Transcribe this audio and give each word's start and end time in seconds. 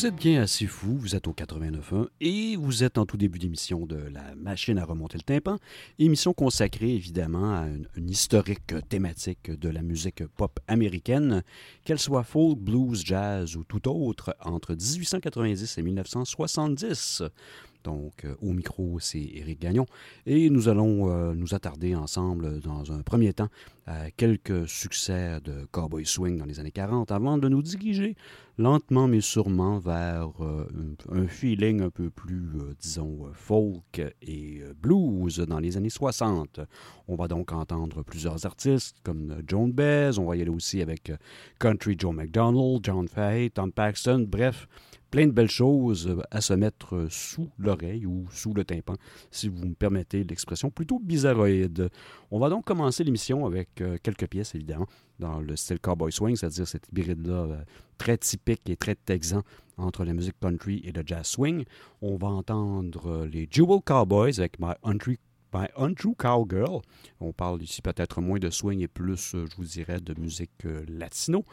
Vous 0.00 0.06
êtes 0.06 0.16
bien 0.16 0.40
assez 0.40 0.66
fou, 0.66 0.96
vous 0.96 1.14
êtes 1.14 1.28
au 1.28 1.34
89.1 1.34 2.06
et 2.22 2.56
vous 2.56 2.84
êtes 2.84 2.96
en 2.96 3.04
tout 3.04 3.18
début 3.18 3.38
d'émission 3.38 3.84
de 3.84 3.96
la 3.96 4.34
machine 4.34 4.78
à 4.78 4.86
remonter 4.86 5.18
le 5.18 5.22
tympan, 5.24 5.58
émission 5.98 6.32
consacrée 6.32 6.94
évidemment 6.94 7.52
à 7.52 7.66
une, 7.96 8.08
historique 8.08 8.72
thématique 8.88 9.50
de 9.50 9.68
la 9.68 9.82
musique 9.82 10.26
pop 10.26 10.58
américaine, 10.68 11.42
qu'elle 11.84 11.98
soit 11.98 12.22
folk, 12.22 12.58
blues, 12.58 13.04
jazz 13.04 13.56
ou 13.56 13.64
tout 13.64 13.90
autre, 13.90 14.34
entre 14.40 14.72
1890 14.72 15.76
et 15.76 15.82
1970. 15.82 17.22
Donc, 17.84 18.24
euh, 18.24 18.34
au 18.40 18.52
micro, 18.52 18.98
c'est 19.00 19.20
Éric 19.20 19.60
Gagnon. 19.60 19.86
Et 20.26 20.50
nous 20.50 20.68
allons 20.68 21.10
euh, 21.10 21.34
nous 21.34 21.54
attarder 21.54 21.94
ensemble, 21.94 22.60
dans 22.60 22.92
un 22.92 23.02
premier 23.02 23.32
temps, 23.32 23.48
à 23.86 24.10
quelques 24.10 24.68
succès 24.68 25.40
de 25.42 25.66
Cowboy 25.70 26.06
Swing 26.06 26.38
dans 26.38 26.44
les 26.44 26.60
années 26.60 26.70
40, 26.70 27.10
avant 27.10 27.38
de 27.38 27.48
nous 27.48 27.62
diriger 27.62 28.14
lentement 28.58 29.08
mais 29.08 29.22
sûrement 29.22 29.78
vers 29.78 30.30
euh, 30.40 30.66
un, 31.10 31.26
feeling 31.26 31.80
un 31.80 31.90
peu 31.90 32.10
plus, 32.10 32.46
disons, 32.78 33.30
folk 33.32 34.00
et 34.20 34.62
blues 34.80 35.38
dans 35.38 35.58
les 35.58 35.76
années 35.76 35.90
60. 35.90 36.60
On 37.08 37.16
va 37.16 37.26
donc 37.26 37.52
entendre 37.52 38.02
plusieurs 38.02 38.44
artistes 38.44 38.96
comme 39.02 39.42
Joan 39.46 39.72
Baez, 39.72 40.18
on 40.18 40.26
va 40.26 40.36
y 40.36 40.42
aller 40.42 40.50
aussi 40.50 40.82
avec 40.82 41.10
Country 41.58 41.96
Joe 41.98 42.14
McDonald, 42.14 42.80
John 42.82 43.08
Fahey, 43.08 43.50
Tom 43.50 43.72
Paxton, 43.72 44.26
bref 44.28 44.68
plein 45.10 45.26
de 45.26 45.32
belles 45.32 45.50
choses 45.50 46.06
euh, 46.08 46.22
à 46.30 46.40
se 46.40 46.54
mettre 46.54 46.94
euh, 46.94 47.08
sous 47.10 47.50
l'oreille 47.58 48.06
ou 48.06 48.26
sous 48.30 48.54
le 48.54 48.64
tympan, 48.64 48.94
si 49.30 49.48
vous 49.48 49.66
me 49.66 49.74
permettez 49.74 50.24
l'expression 50.24 50.70
plutôt 50.70 50.98
bizarroïde. 50.98 51.90
On 52.30 52.38
va 52.38 52.48
donc 52.48 52.64
commencer 52.64 53.04
l'émission 53.04 53.44
avec 53.46 53.80
euh, 53.80 53.98
quelques 54.02 54.28
pièces, 54.28 54.54
évidemment, 54.54 54.86
dans 55.18 55.40
le 55.40 55.56
style 55.56 55.80
cowboy 55.80 56.12
swing, 56.12 56.36
c'est-à-dire 56.36 56.66
cette 56.66 56.88
hybride-là 56.88 57.64
très 57.98 58.16
typique 58.16 58.68
et 58.70 58.76
très 58.76 58.94
texan 58.94 59.42
entre 59.76 60.04
la 60.04 60.14
musique 60.14 60.38
country 60.40 60.80
et 60.84 60.92
le 60.92 61.02
jazz 61.04 61.26
swing. 61.26 61.64
On 62.00 62.16
va 62.16 62.28
entendre 62.28 63.26
les 63.26 63.48
Jewel 63.50 63.80
Cowboys 63.84 64.38
avec 64.38 64.58
My 64.58 64.72
Untrue, 64.82 65.18
My 65.52 65.66
Untrue 65.76 66.14
Cowgirl. 66.16 66.80
On 67.20 67.32
parle 67.32 67.62
ici 67.62 67.82
peut-être 67.82 68.20
moins 68.20 68.38
de 68.38 68.48
swing 68.48 68.80
et 68.80 68.88
plus, 68.88 69.32
je 69.32 69.56
vous 69.56 69.64
dirais, 69.64 70.00
de 70.00 70.18
musique 70.18 70.66
latino. 70.88 71.44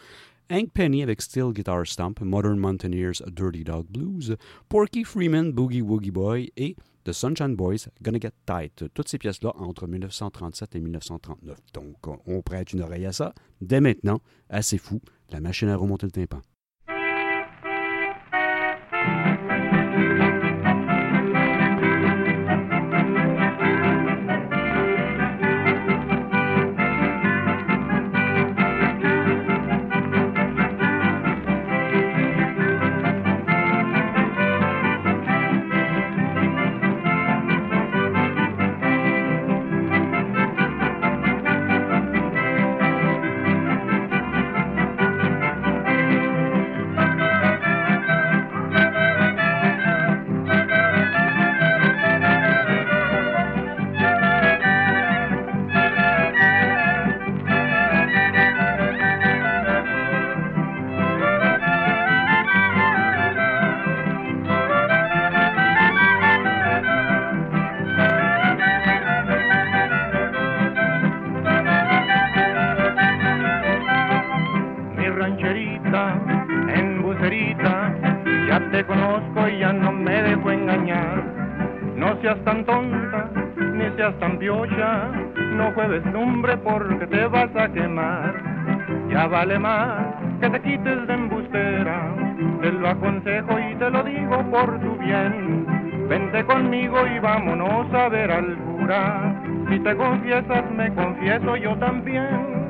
Hank 0.49 0.71
Penny 0.73 1.03
avec 1.03 1.21
Steel 1.21 1.51
Guitar 1.51 1.85
Stomp, 1.85 2.21
Modern 2.21 2.57
Mountaineers 2.57 3.21
Dirty 3.27 3.63
Dog 3.63 3.87
Blues, 3.89 4.35
Porky 4.69 5.03
Freeman 5.03 5.51
Boogie 5.51 5.81
Woogie 5.81 6.11
Boy 6.11 6.51
et 6.55 6.75
The 7.03 7.11
Sunshine 7.11 7.55
Boys 7.55 7.89
Gonna 8.01 8.19
Get 8.19 8.31
Tight. 8.45 8.85
Toutes 8.93 9.09
ces 9.09 9.17
pièces-là 9.17 9.53
entre 9.57 9.87
1937 9.87 10.75
et 10.75 10.79
1939. 10.79 11.57
Donc, 11.73 11.95
on 12.25 12.41
prête 12.41 12.71
une 12.73 12.81
oreille 12.81 13.05
à 13.05 13.11
ça. 13.11 13.33
Dès 13.61 13.81
maintenant, 13.81 14.19
assez 14.49 14.77
fou, 14.77 15.01
la 15.31 15.41
machine 15.41 15.69
à 15.69 15.75
remonter 15.75 16.05
le 16.05 16.11
tympan. 16.11 16.41
Que 90.41 90.49
te 90.49 90.61
quites 90.61 91.07
de 91.07 91.13
embustera. 91.13 92.13
Te 92.61 92.71
lo 92.71 92.89
aconsejo 92.89 93.57
y 93.57 93.75
te 93.75 93.89
lo 93.89 94.03
digo 94.03 94.43
por 94.51 94.77
tu 94.81 94.97
bien. 94.97 95.65
Vente 96.09 96.43
conmigo 96.43 96.97
y 97.07 97.19
vámonos 97.19 97.93
a 97.93 98.09
ver 98.09 98.29
al 98.29 98.57
cura. 98.57 99.41
Si 99.69 99.79
te 99.79 99.95
confiesas, 99.95 100.69
me 100.71 100.93
confieso 100.93 101.55
yo 101.55 101.77
también. 101.77 102.66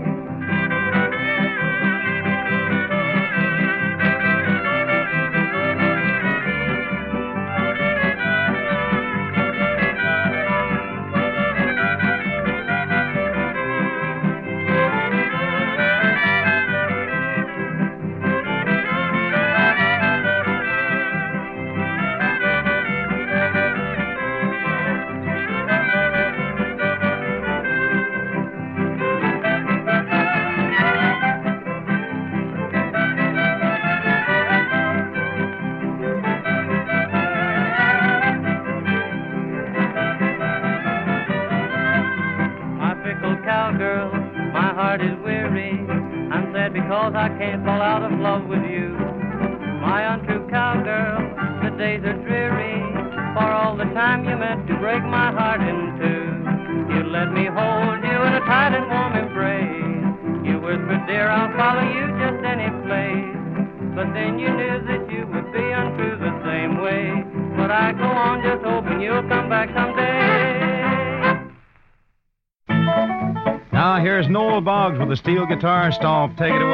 The 75.57 75.61
steel 75.61 75.69
guitar 75.69 75.91
stomp. 75.91 76.37
Take 76.37 76.53
it 76.53 76.61
away, 76.61 76.66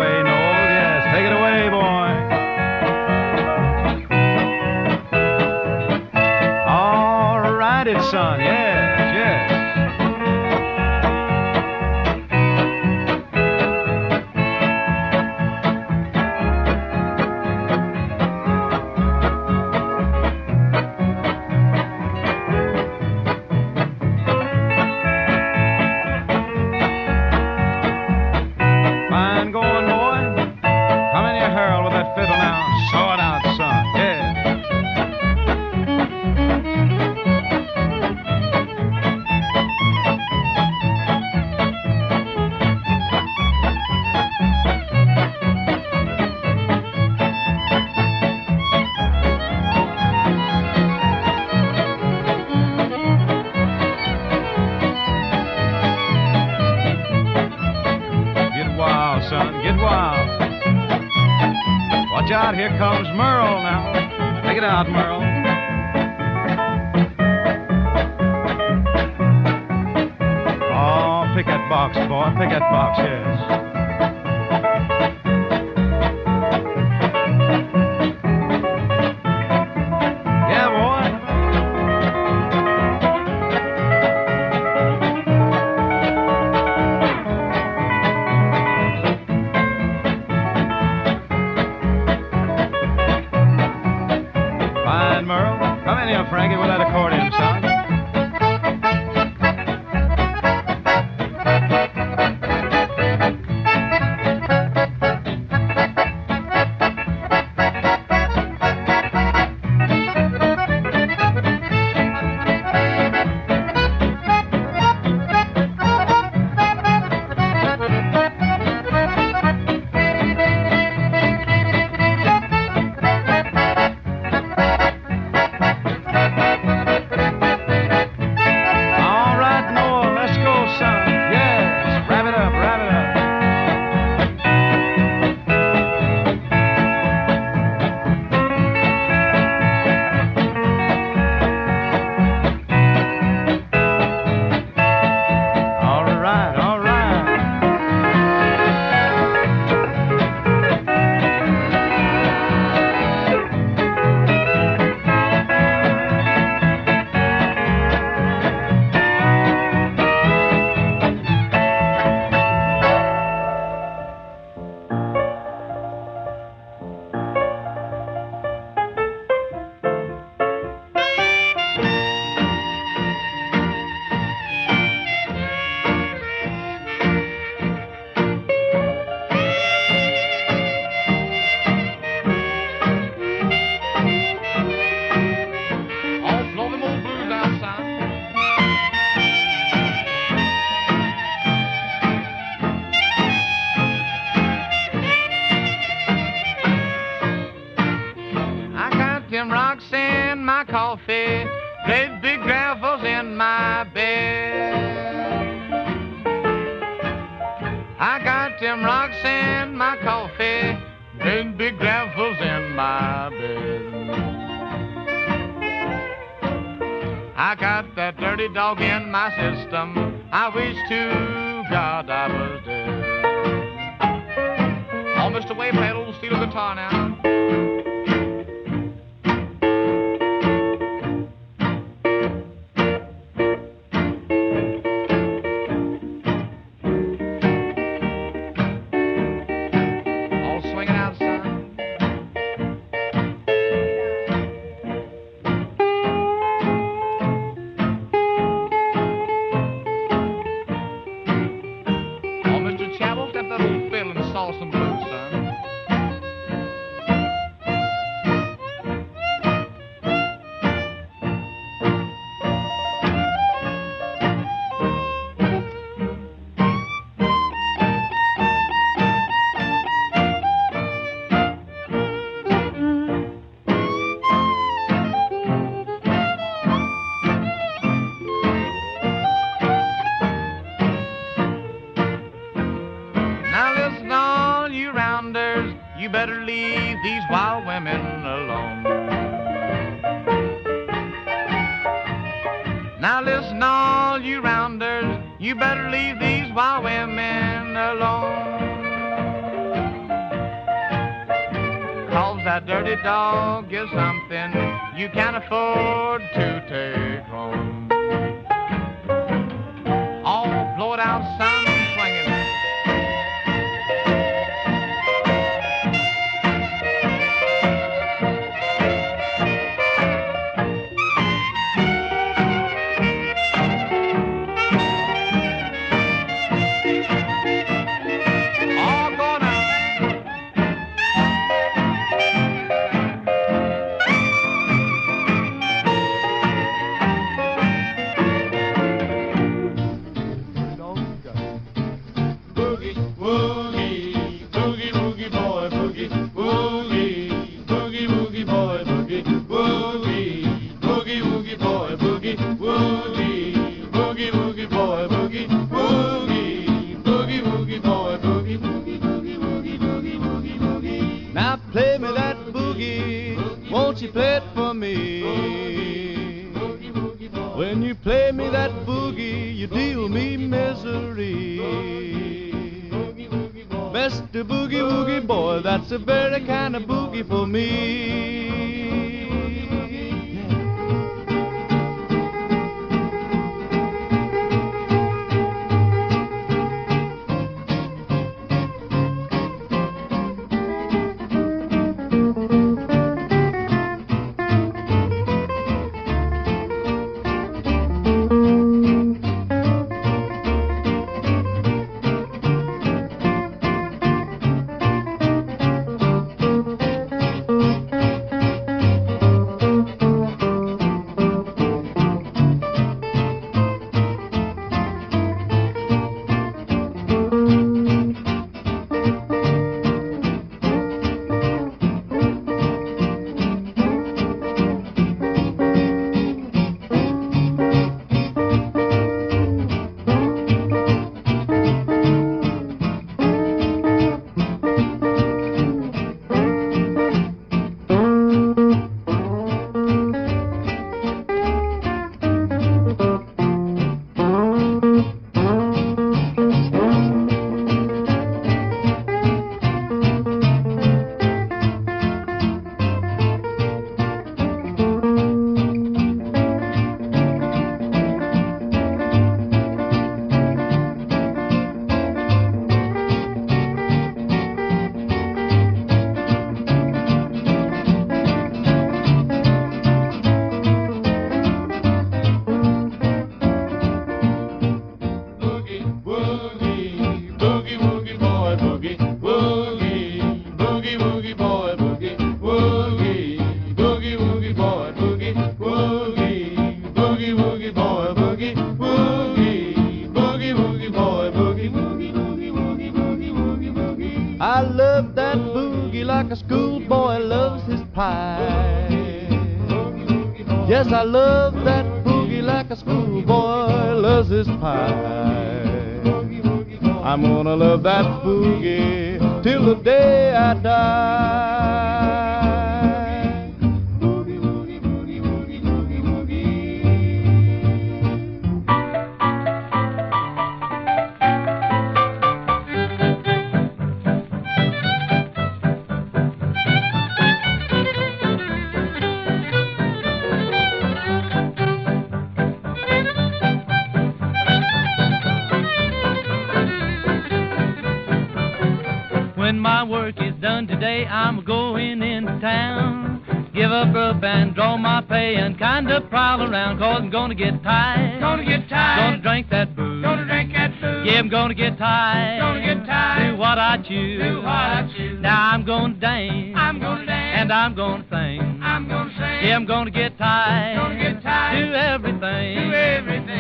tired. 548.10 548.22
Gonna 548.22 548.46
get 548.46 548.70
tired. 548.70 549.00
Gonna 549.00 549.22
drink 549.22 549.50
that 549.50 549.76
booze. 549.76 550.04
Gonna 550.04 550.26
drink 550.26 550.54
that 550.54 550.72
booze. 550.82 551.06
Yeah, 551.06 551.20
I'm 551.20 551.30
gonna 551.30 551.54
get 551.54 551.78
tired. 551.78 552.40
Gonna 552.42 552.62
get 552.62 552.86
tired. 552.86 553.32
Do 553.32 553.38
what 553.40 553.58
I 553.58 553.78
choose. 553.78 554.22
Do 554.22 554.38
what 554.38 554.48
I 554.48 554.90
choose. 554.96 555.22
Now 555.22 555.52
I'm 555.52 555.66
gonna 555.66 555.94
dance. 555.96 556.56
I'm 556.58 556.80
gonna 556.80 557.06
dance. 557.06 557.40
And 557.42 557.52
I'm 557.52 557.76
gonna 557.76 558.06
sing. 558.10 558.60
I'm 558.62 558.88
gonna 558.88 559.12
sing. 559.12 559.48
Yeah, 559.48 559.56
I'm 559.56 559.66
gonna 559.66 559.92
get 559.92 560.18
tired. 560.18 560.78
Gonna 560.78 561.00
get 561.00 561.24
tired. 561.24 561.66
Do 561.66 561.74
everything. 561.74 562.70
Do 562.70 562.74
everything. 562.74 563.33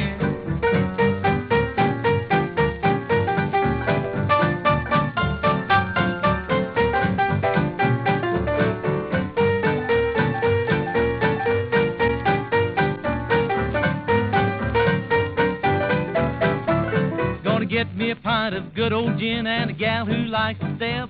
shot 18.43 18.53
of 18.53 18.73
good 18.75 18.91
old 18.91 19.17
gin 19.17 19.47
and 19.47 19.69
a 19.69 19.73
gal 19.73 20.05
who 20.05 20.25
likes 20.25 20.59
to 20.59 20.75
step. 20.75 21.09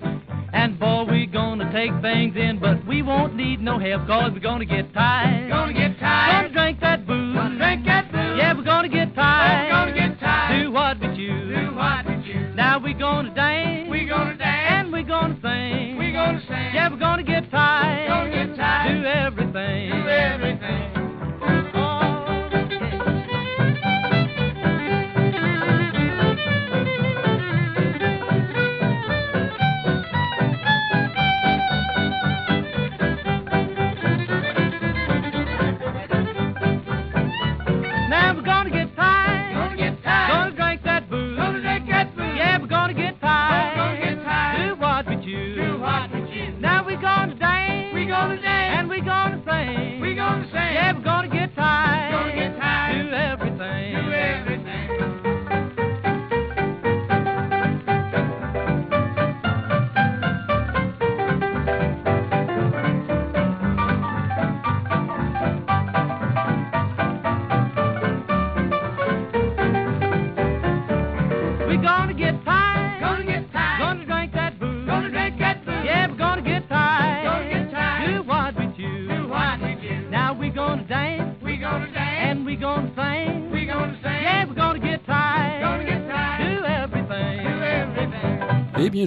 And 0.54 0.80
boy, 0.80 1.06
we're 1.08 1.25
gonna 1.25 1.72
take 1.72 1.90
things 2.02 2.36
in, 2.36 2.60
but 2.60 2.86
we 2.86 3.02
won't 3.02 3.36
need 3.36 3.60
no 3.60 3.80
help, 3.80 4.06
cause 4.06 4.32
we're 4.34 4.40
gonna 4.40 4.66
get 4.66 4.94
tired. 4.94 5.50
Gonna 5.50 5.74
get 5.74 5.98
tired. 6.00 6.54
Gonna 6.54 6.54
drink 6.54 6.80
that 6.82 7.08
booze. 7.08 7.36
Gonna 7.36 7.58
drink 7.58 7.86
that 7.86 8.12
booze. 8.12 8.38
Yeah, 8.38 8.54
we're 8.54 8.63
gonna 8.63 8.88
get 8.90 9.16
tired. 9.16 9.66
We're 9.66 9.72
gonna 9.72 9.94
get 9.94 10.20
tired. 10.20 10.63
Do 10.63 10.72
what 10.72 11.00
we 11.00 11.08
choose. 11.18 11.56
Do 11.56 11.75
what 11.75 12.06
we 12.06 12.16
choose. 12.24 12.56
Now 12.56 12.80
we're 12.80 13.00
gonna 13.00 13.34
dance. 13.34 13.90
We're 13.90 14.08
gonna 14.08 14.38
dance. 14.38 14.68
And 14.70 14.94
we're 14.94 15.02
gonna 15.04 15.40
sing. 15.42 15.98
We're 15.98 16.13
gonna 16.13 16.42
sing. 16.48 16.75
Yeah, 16.75 16.90
we're 16.90 17.00
gonna 17.00 17.24
get 17.24 17.50
tired. 17.50 18.12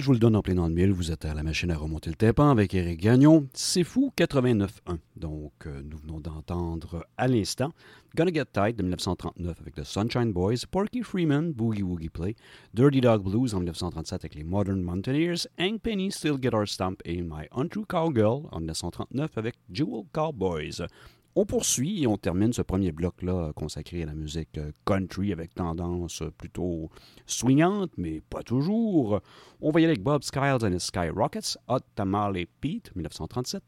Vous 0.07 0.13
le 0.13 0.19
donne 0.19 0.37
en 0.37 0.41
plein 0.41 0.55
dans 0.55 0.69
le 0.69 0.73
mille. 0.73 0.93
Vous 0.93 1.11
êtes 1.11 1.25
à 1.25 1.33
la 1.33 1.43
machine 1.43 1.69
à 1.69 1.75
remonter 1.75 2.09
le 2.09 2.15
tympan 2.15 2.49
avec 2.49 2.73
Eric 2.73 3.01
Gagnon. 3.01 3.45
C'est 3.53 3.83
fou, 3.83 4.13
89.1. 4.15 4.99
Donc, 5.17 5.51
euh, 5.65 5.81
nous 5.83 5.97
venons 5.97 6.21
d'entendre 6.21 7.05
à 7.17 7.27
l'instant 7.27 7.73
Gonna 8.15 8.31
Get 8.31 8.45
Tight 8.53 8.77
de 8.77 8.83
1939 8.83 9.57
avec 9.59 9.75
The 9.75 9.83
Sunshine 9.83 10.31
Boys, 10.31 10.65
Porky 10.71 11.03
Freeman, 11.03 11.51
Boogie 11.51 11.83
Woogie 11.83 12.07
Play, 12.07 12.37
Dirty 12.73 13.01
Dog 13.01 13.23
Blues 13.23 13.53
en 13.53 13.57
1937 13.57 14.21
avec 14.23 14.35
les 14.35 14.45
Modern 14.45 14.81
Mountaineers, 14.81 15.45
Hank 15.59 15.81
Penny, 15.81 16.09
Still 16.09 16.37
Get 16.41 16.55
Our 16.55 16.69
Stamp 16.69 16.95
et 17.03 17.21
My 17.21 17.47
Untrue 17.51 17.85
Cowgirl 17.85 18.47
en 18.53 18.59
1939 18.59 19.37
avec 19.37 19.55
Jewel 19.69 20.05
Cowboys. 20.13 20.87
On 21.39 21.45
poursuit 21.45 22.01
et 22.01 22.07
on 22.07 22.17
termine 22.17 22.51
ce 22.51 22.63
premier 22.63 22.91
bloc-là 22.91 23.51
consacré 23.55 24.01
à 24.01 24.07
la 24.07 24.15
musique 24.15 24.57
euh, 24.57 24.71
country 24.87 25.31
avec 25.31 25.53
tendance 25.53 26.23
plutôt 26.35 26.89
swingante, 27.27 27.91
mais 27.95 28.21
pas 28.21 28.41
toujours. 28.41 29.21
On 29.61 29.69
va 29.69 29.79
y 29.79 29.83
aller 29.83 29.91
avec 29.91 30.01
Bob 30.01 30.23
Skiles 30.23 30.63
and 30.63 30.73
his 30.73 30.79
Sky 30.79 31.09
Rockets, 31.15 31.55
Hot 31.67 31.81
Tamale 31.93 32.47
Pete, 32.59 32.89
1937, 32.95 33.61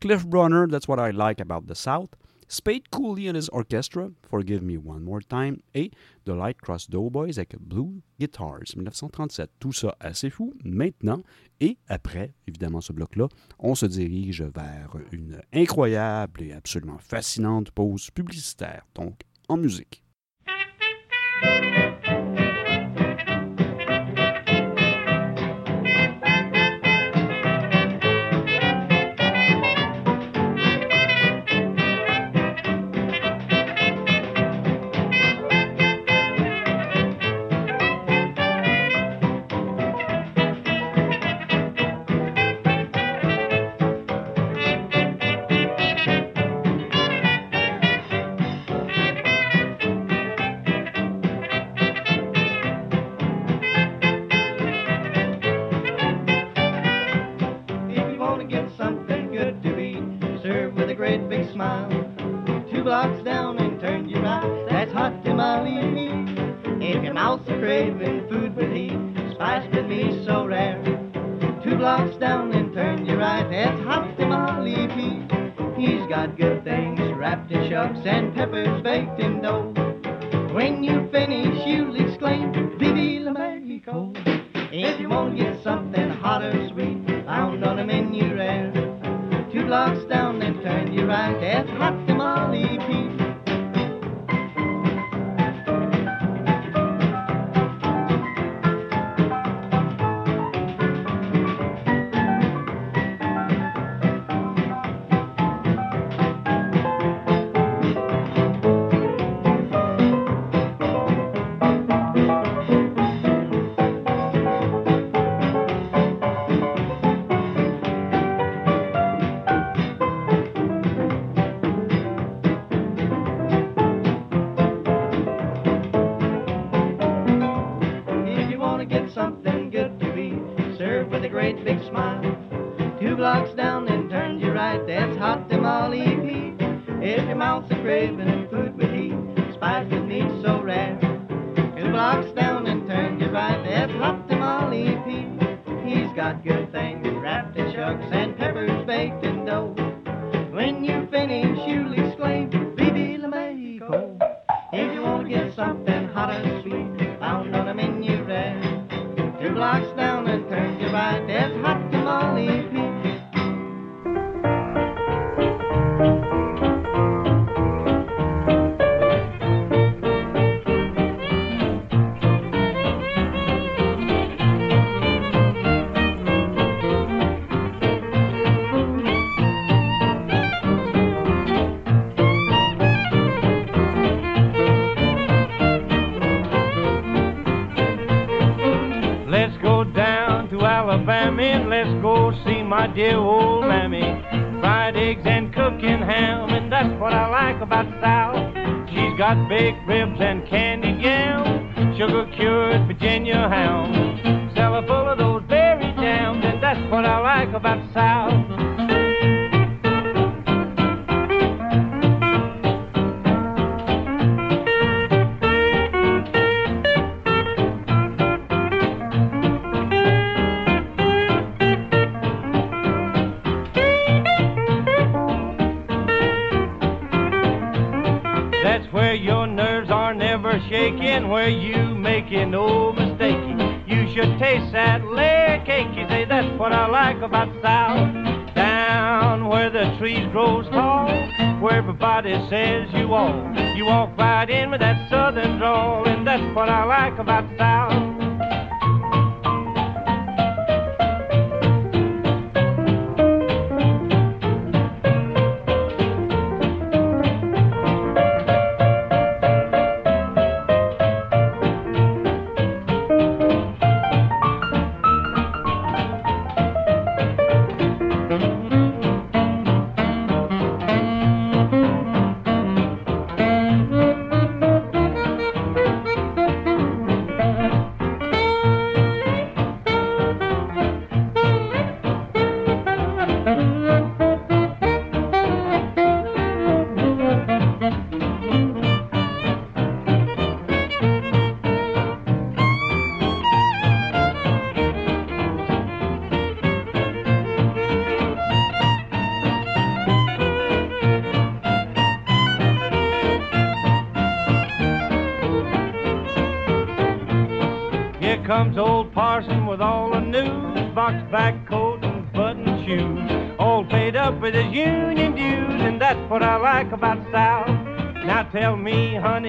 Cliff 0.00 0.26
Bronner, 0.26 0.64
That's 0.68 0.88
What 0.88 0.98
I 0.98 1.12
Like 1.12 1.40
About 1.40 1.72
the 1.72 1.76
South, 1.76 2.10
Spade 2.48 2.90
Cooley 2.90 3.28
and 3.28 3.36
his 3.36 3.48
Orchestra, 3.50 4.10
Forgive 4.28 4.64
Me 4.64 4.76
One 4.76 5.04
More 5.04 5.20
Time, 5.22 5.58
et 5.74 5.92
The 6.24 6.30
Light 6.34 6.60
Cross 6.60 6.90
Doughboys 6.90 7.38
avec 7.38 7.56
Blue 7.60 8.02
Guitars, 8.18 8.74
1937. 8.76 9.48
Tout 9.60 9.72
ça 9.72 9.96
assez 10.00 10.28
fou. 10.28 10.52
Maintenant, 10.64 11.22
et 11.62 11.78
après, 11.86 12.34
évidemment, 12.48 12.80
ce 12.80 12.92
bloc-là, 12.92 13.28
on 13.60 13.76
se 13.76 13.86
dirige 13.86 14.42
vers 14.42 14.96
une 15.12 15.40
incroyable 15.52 16.42
et 16.42 16.52
absolument 16.52 16.98
fascinante 16.98 17.70
pause 17.70 18.10
publicitaire, 18.10 18.84
donc 18.96 19.20
en 19.48 19.56
musique. 19.56 20.02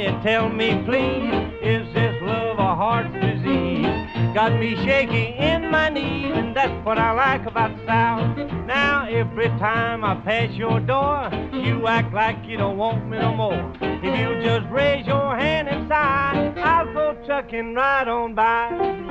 Honey, 0.04 0.24
tell 0.24 0.50
me, 0.50 0.82
please, 0.86 1.34
is 1.62 1.94
this 1.94 2.22
love 2.22 2.60
a 2.60 2.76
heart 2.76 3.12
disease? 3.14 3.86
Got 4.34 4.60
me 4.60 4.76
shaky 4.84 5.36
in 5.38 5.70
my 5.70 5.90
knees, 5.90 6.34
and 6.36 6.56
that's 6.56 6.86
what 6.86 6.98
I 6.98 7.12
like 7.12 7.46
about 7.46 7.72
South. 7.86 8.38
Now 8.66 9.08
every 9.08 9.48
time 9.60 10.04
I 10.04 10.16
pass 10.16 10.52
your 10.56 10.80
door, 10.80 11.30
you 11.54 11.88
act 11.88 12.14
like 12.14 12.38
you 12.46 12.58
don't 12.58 12.78
want 12.78 13.08
me 13.08 13.18
no 13.18 13.34
more. 13.34 13.74
If 13.82 14.20
you'll 14.20 14.42
just 14.42 14.72
raise 14.72 15.06
your 15.06 15.36
hand 15.38 15.70
and 15.70 15.88
sigh, 15.88 16.54
I'll 16.58 16.94
go 16.94 17.16
trucking 17.26 17.76
right 17.76 18.08
on 18.08 18.34
by. 18.34 19.03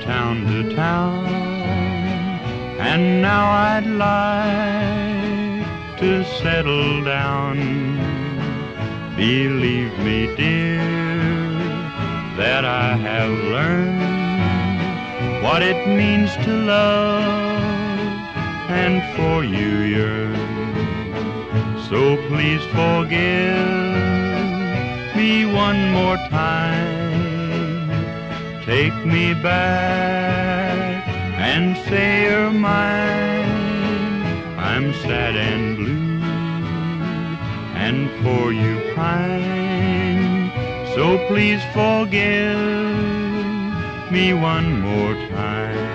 Town 0.00 0.46
to 0.46 0.74
town, 0.74 1.26
and 2.78 3.20
now 3.20 3.50
I'd 3.50 3.86
like 3.86 5.66
to 5.98 6.24
settle 6.42 7.04
down. 7.04 7.56
Believe 9.16 9.98
me, 9.98 10.34
dear, 10.34 10.78
that 12.36 12.64
I 12.64 12.96
have 12.96 13.30
learned 13.54 14.00
what 15.44 15.62
it 15.62 15.86
means 15.86 16.34
to 16.44 16.52
love 16.54 17.22
and 18.70 19.02
for 19.16 19.44
you 19.44 19.80
yearn. 19.96 20.36
So 21.88 22.16
please 22.28 22.62
forgive 22.72 23.66
me 25.16 25.44
one 25.44 25.90
more 25.90 26.16
time. 26.28 26.99
Take 28.70 29.04
me 29.04 29.34
back 29.34 31.08
and 31.40 31.76
say 31.88 32.30
you're 32.30 32.52
mine. 32.52 33.50
I'm 34.56 34.94
sad 34.94 35.34
and 35.34 35.76
blue 35.76 36.22
and 37.74 38.08
for 38.22 38.52
you 38.52 38.94
pine. 38.94 40.52
So 40.94 41.18
please 41.26 41.60
forgive 41.74 42.60
me 44.12 44.34
one 44.34 44.80
more 44.80 45.14
time. 45.30 45.89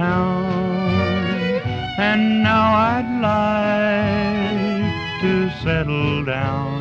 Town 0.00 0.80
and 1.98 2.42
now 2.42 2.66
I'd 2.92 3.10
like 3.30 4.94
to 5.24 5.32
settle 5.62 6.24
down. 6.24 6.80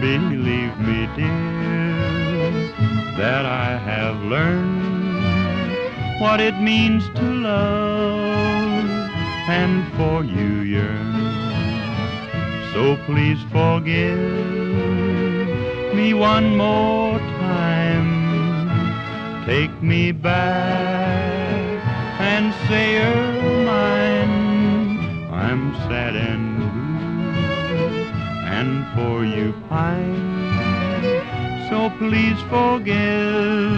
Believe 0.00 0.74
me, 0.88 1.00
dear, 1.18 2.50
that 3.20 3.44
I 3.44 3.76
have 3.90 4.16
learned 4.34 6.22
what 6.22 6.40
it 6.40 6.56
means 6.70 7.04
to 7.18 7.26
love 7.50 8.88
and 9.60 9.74
for 9.98 10.24
you 10.24 10.52
yearn. 10.74 11.12
So 12.72 12.96
please 13.04 13.40
forgive 13.52 14.18
me 15.94 16.14
one 16.14 16.56
more 16.56 17.18
time. 17.18 18.08
Take 19.44 19.82
me 19.82 20.12
back 20.12 21.29
and 22.40 22.54
say 22.68 22.84
you're 22.94 23.64
mine. 23.66 25.28
I'm 25.30 25.74
sad 25.88 26.14
and 26.16 26.44
blue 26.56 27.92
and 28.58 28.72
for 28.94 29.24
you 29.26 29.52
pine. 29.68 30.30
So 31.68 31.90
please 31.98 32.40
forgive 32.48 33.70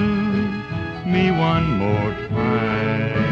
me 1.12 1.24
one 1.32 1.66
more 1.82 2.12
time. 2.28 3.31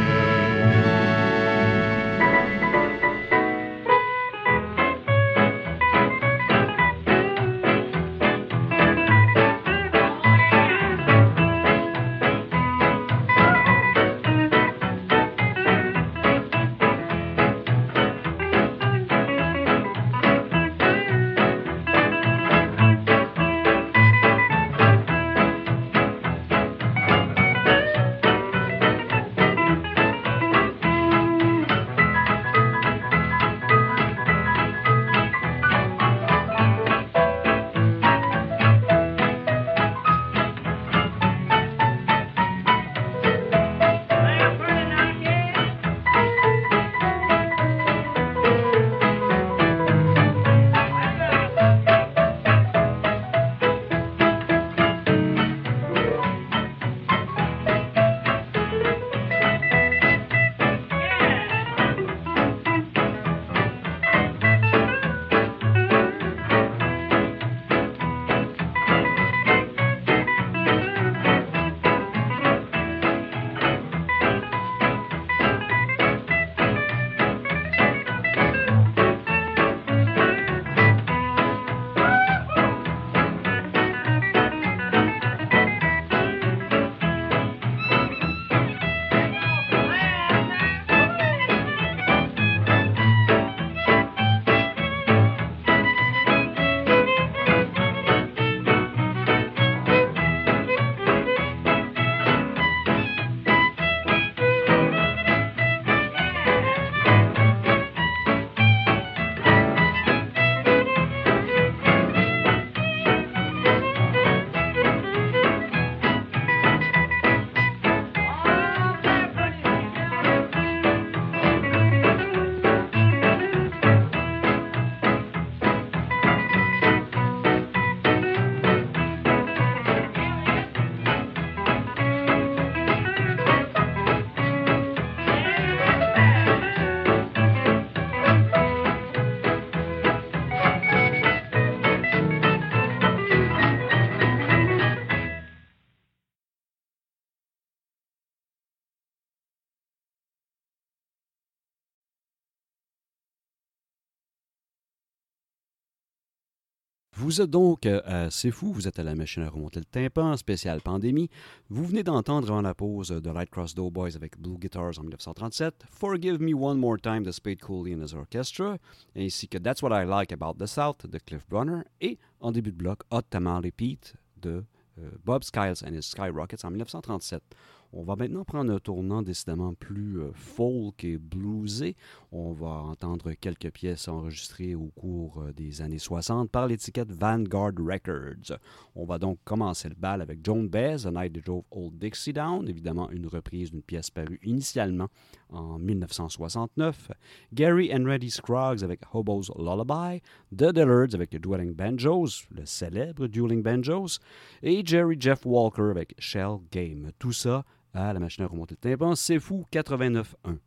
Vous 157.21 157.43
êtes 157.43 157.51
donc 157.51 157.85
euh, 157.85 158.29
C'est 158.31 158.51
Fou, 158.51 158.73
vous 158.73 158.89
êtes 158.89 158.99
à 158.99 159.03
la 159.03 159.15
machine 159.15 159.43
à 159.43 159.51
remonter 159.51 159.79
le 159.79 159.85
tympan, 159.85 160.39
spécial 160.39 160.81
pandémie. 160.81 161.29
Vous 161.69 161.85
venez 161.85 162.03
d'entendre 162.03 162.51
avant 162.51 162.63
la 162.63 162.75
pause 162.75 163.11
de 163.11 163.31
Light 163.31 163.51
Cross 163.51 163.75
Doughboys 163.75 164.17
avec 164.17 164.41
Blue 164.41 164.57
Guitars 164.57 164.99
en 164.99 165.03
1937, 165.03 165.85
Forgive 165.91 166.41
Me 166.41 166.55
One 166.55 166.79
More 166.79 166.99
Time 166.99 167.23
de 167.23 167.31
Spade 167.31 167.61
Cooley 167.61 167.95
and 167.95 168.03
His 168.03 168.15
Orchestra, 168.15 168.79
ainsi 169.15 169.49
que 169.49 169.59
That's 169.59 169.83
What 169.83 169.91
I 170.03 170.07
Like 170.07 170.33
About 170.33 170.55
the 170.55 170.67
South 170.67 171.07
de 171.07 171.19
Cliff 171.19 171.47
Brunner, 171.47 171.83
et 172.01 172.17
en 172.41 172.53
début 172.53 172.73
de 172.73 172.79
bloc, 172.79 173.03
Hot 173.11 173.21
Tamale 173.29 173.71
Pete 173.71 174.15
de 174.41 174.65
euh, 174.99 175.11
Bob 175.23 175.45
Skiles 175.45 175.85
and 175.87 175.93
His 175.93 176.05
Skyrockets 176.05 176.65
en 176.65 176.71
1937. 176.71 177.43
On 177.92 178.05
va 178.05 178.14
maintenant 178.14 178.44
prendre 178.44 178.72
un 178.72 178.79
tournant 178.79 179.20
décidément 179.20 179.74
plus 179.74 180.20
euh, 180.20 180.31
folk 180.33 181.03
et 181.03 181.18
bluesé. 181.18 181.96
On 182.31 182.53
va 182.53 182.68
entendre 182.68 183.33
quelques 183.33 183.72
pièces 183.72 184.07
enregistrées 184.07 184.76
au 184.76 184.92
cours 184.94 185.42
euh, 185.42 185.53
des 185.53 185.83
années 185.83 185.98
60 185.98 186.50
par 186.50 186.68
l'étiquette 186.68 187.11
Vanguard 187.11 187.72
Records. 187.76 188.57
On 188.94 189.05
va 189.05 189.18
donc 189.18 189.38
commencer 189.44 189.88
le 189.88 189.96
bal 189.96 190.22
avec 190.22 190.38
Joan 190.44 190.68
Baez, 190.68 190.98
The 190.98 191.12
Night 191.12 191.33
They 191.33 191.42
Drove 191.42 191.64
Old 191.72 191.98
Dixie 191.98 192.33
Down, 192.33 192.68
évidemment 192.68 193.11
une 193.11 193.26
reprise 193.26 193.72
d'une 193.72 193.83
pièce 193.83 194.09
parue 194.09 194.38
initialement 194.44 195.09
en 195.48 195.81
1969. 195.81 197.11
Gary 197.53 197.92
and 197.92 198.05
Reddy 198.05 198.31
Scruggs 198.31 198.85
avec 198.85 199.00
Hobo's 199.12 199.50
Lullaby, 199.59 200.22
The 200.57 200.72
Dillards 200.72 201.14
avec 201.14 201.35
Dueling 201.35 201.74
Banjos, 201.74 202.44
le 202.53 202.64
célèbre 202.66 203.26
Dueling 203.26 203.64
Banjos, 203.64 204.20
et 204.62 204.87
Jerry 204.87 205.16
Jeff 205.18 205.44
Walker 205.44 205.90
avec 205.90 206.14
Shell 206.18 206.59
Game. 206.70 207.11
Tout 207.18 207.33
ça 207.33 207.64
à 207.94 208.12
la 208.12 208.20
machine 208.20 208.44
à 208.44 208.46
remonter 208.46 208.76
le 208.83 208.90
tympan. 208.90 209.14
C'est 209.14 209.38
fou, 209.38 209.64
89.1. 209.72 210.59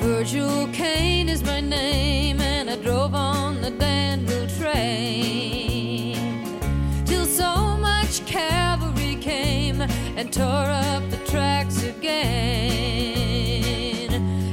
Virgil 0.00 0.68
Kane 0.72 1.28
is 1.28 1.42
my 1.42 1.60
name, 1.60 2.40
and 2.40 2.70
I 2.70 2.76
drove 2.76 3.14
on 3.14 3.60
the 3.60 3.70
Danville 3.70 4.46
train 4.58 6.16
till 7.04 7.26
so 7.26 7.76
much 7.76 8.24
cavalry 8.26 9.16
came 9.16 9.80
and 10.16 10.32
tore 10.32 10.70
up 10.70 11.02
the 11.10 11.18
tracks 11.30 11.82
again. 11.82 12.24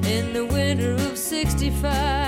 In 0.06 0.34
the 0.34 0.46
winter 0.46 0.94
of 0.94 1.18
65, 1.18 1.82
we 1.84 2.21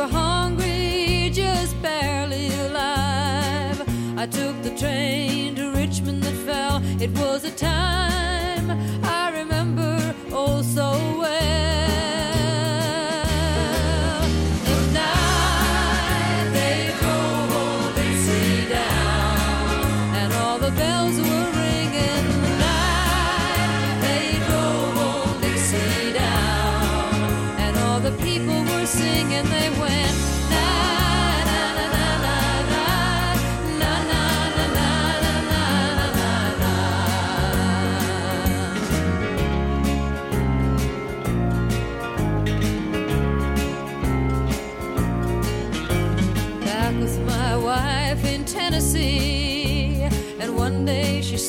were 0.00 0.06
hungry, 0.06 1.30
just 1.30 1.80
barely 1.82 2.48
alive. 2.66 3.78
I 4.16 4.26
took 4.26 4.62
the 4.62 4.70
train 4.70 5.54
to 5.56 5.72
Richmond 5.72 6.22
that 6.22 6.36
fell. 6.46 6.80
It 7.02 7.10
was 7.18 7.44
a 7.44 7.50
time 7.50 8.70
I 9.04 9.30
remember 9.30 10.14
oh 10.32 10.62
so 10.62 10.90
well. 11.18 11.89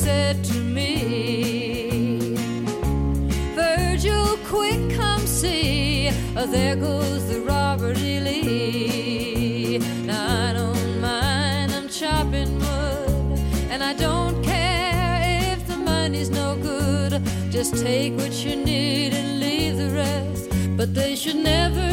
Said 0.02 0.44
to 0.44 0.58
me, 0.78 2.34
Virgil, 3.54 4.36
quick, 4.48 4.82
come 4.98 5.26
see. 5.28 6.10
Oh, 6.36 6.48
there 6.48 6.76
goes 6.76 7.28
the 7.32 7.42
Robert 7.42 8.00
E. 8.00 8.20
Lee. 8.20 9.78
Now 10.08 10.48
I 10.48 10.54
don't 10.54 11.00
mind, 11.00 11.72
I'm 11.78 11.88
chopping 11.88 12.52
wood. 12.58 13.40
And 13.70 13.84
I 13.84 13.94
don't 13.94 14.42
care 14.44 15.54
if 15.54 15.68
the 15.68 15.78
money's 15.78 16.32
no 16.32 16.56
good. 16.56 17.22
Just 17.52 17.78
take 17.78 18.14
what 18.18 18.34
you 18.44 18.56
need 18.56 19.14
and 19.14 19.40
leave 19.40 19.78
the 19.78 19.92
rest. 20.04 20.50
But 20.78 20.96
they 20.96 21.16
should 21.16 21.42
never 21.54 21.90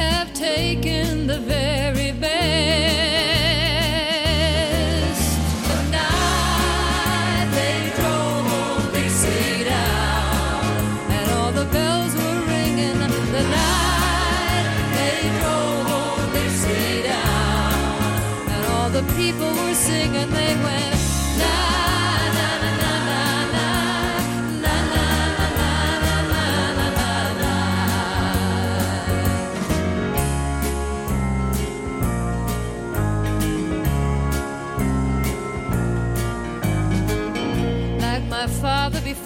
have 0.00 0.32
taken 0.32 1.26
the 1.26 1.40
very 1.40 2.12
best. 2.12 2.37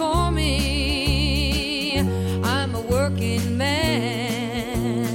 Before 0.03 0.33
me. 0.33 2.01
I'm 2.43 2.75
a 2.75 2.81
working 2.81 3.57
man, 3.57 5.07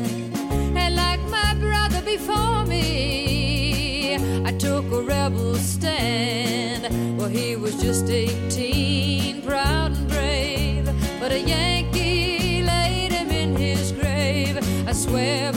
and 0.78 0.96
like 0.96 1.20
my 1.30 1.54
brother 1.56 2.02
before 2.04 2.64
me, 2.66 4.16
I 4.46 4.54
took 4.54 4.90
a 4.94 5.02
rebel 5.02 5.56
stand. 5.56 7.18
Well, 7.18 7.28
he 7.28 7.58
was 7.58 7.76
just 7.82 8.10
18, 8.10 9.42
proud 9.42 9.92
and 9.92 10.08
brave, 10.08 10.86
but 11.20 11.34
a 11.34 11.40
Yankee 11.42 12.64
laid 12.64 13.12
him 13.12 13.30
in 13.30 13.58
his 13.58 13.92
grave. 13.92 14.58
I 14.88 14.94
swear 14.94 15.52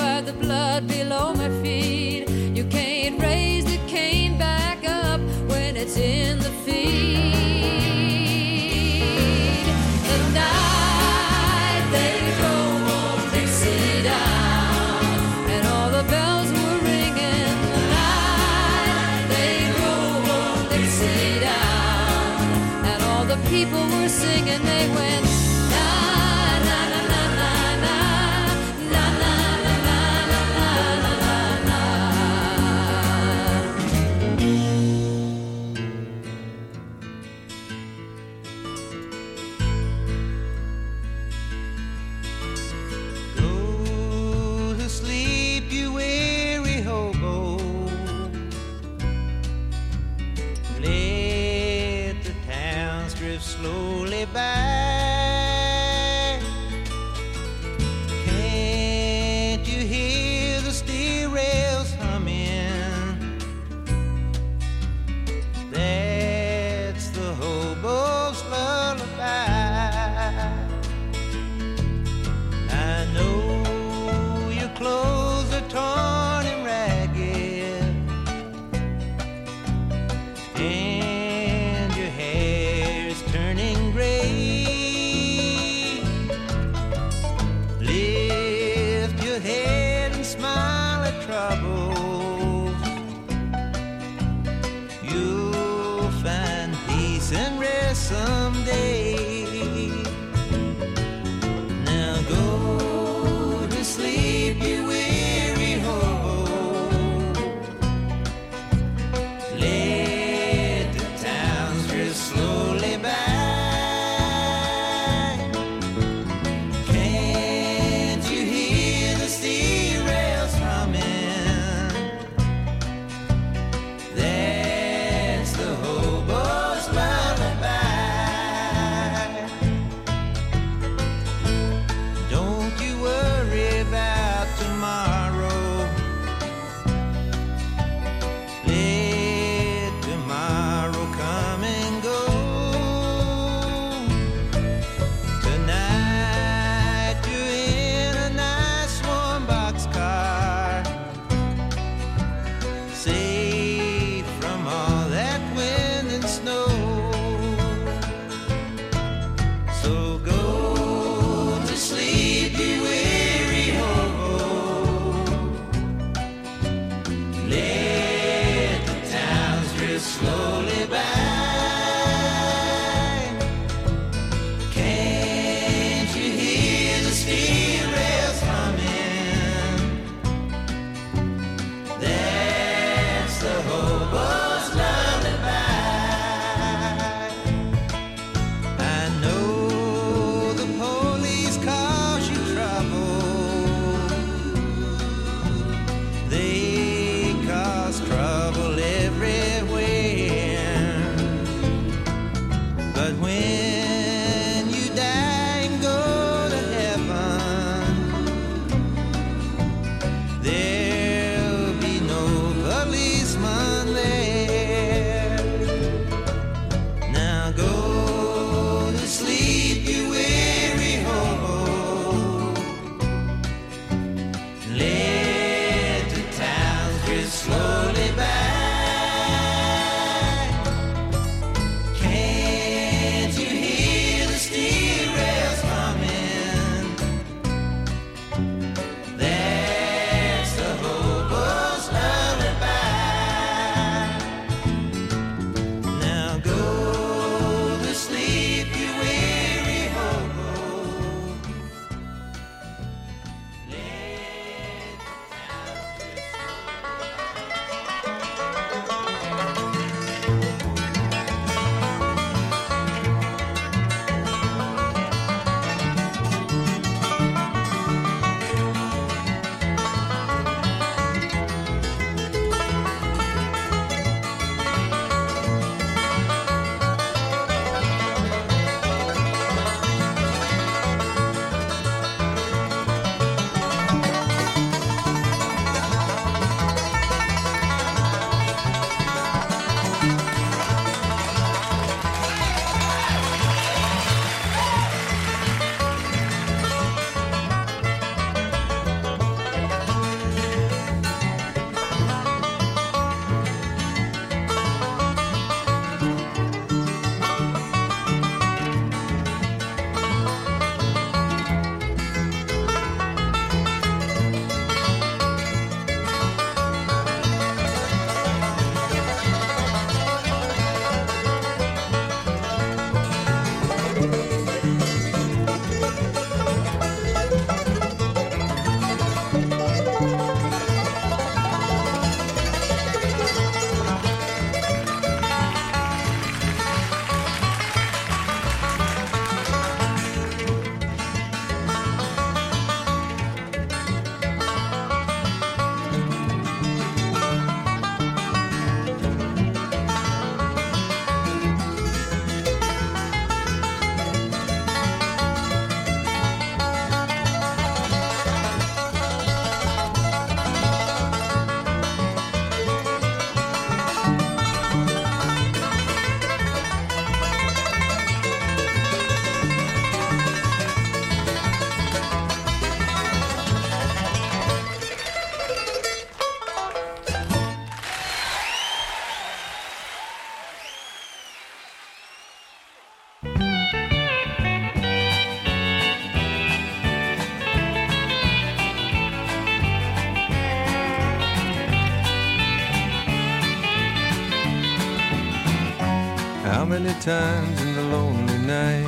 times 397.00 397.62
in 397.62 397.74
the 397.74 397.82
lonely 397.82 398.38
night. 398.40 398.84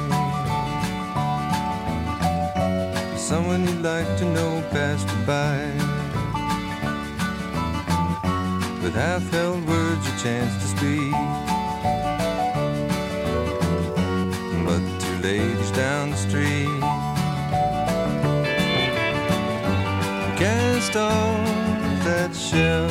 Someone 3.16 3.66
you'd 3.66 3.80
like 3.80 4.18
to 4.18 4.26
know 4.26 4.62
passed 4.70 5.08
by. 5.26 5.56
With 8.82 8.94
half-held 8.94 9.66
words 9.66 10.06
a 10.06 10.16
chance 10.22 10.52
to 10.62 10.66
speak. 10.76 11.12
But 14.66 14.82
two 15.00 15.18
ladies 15.22 15.70
down 15.70 16.10
the 16.10 16.16
street 16.16 16.80
Cast 20.36 20.96
off 20.96 22.04
that 22.04 22.34
shell. 22.34 22.88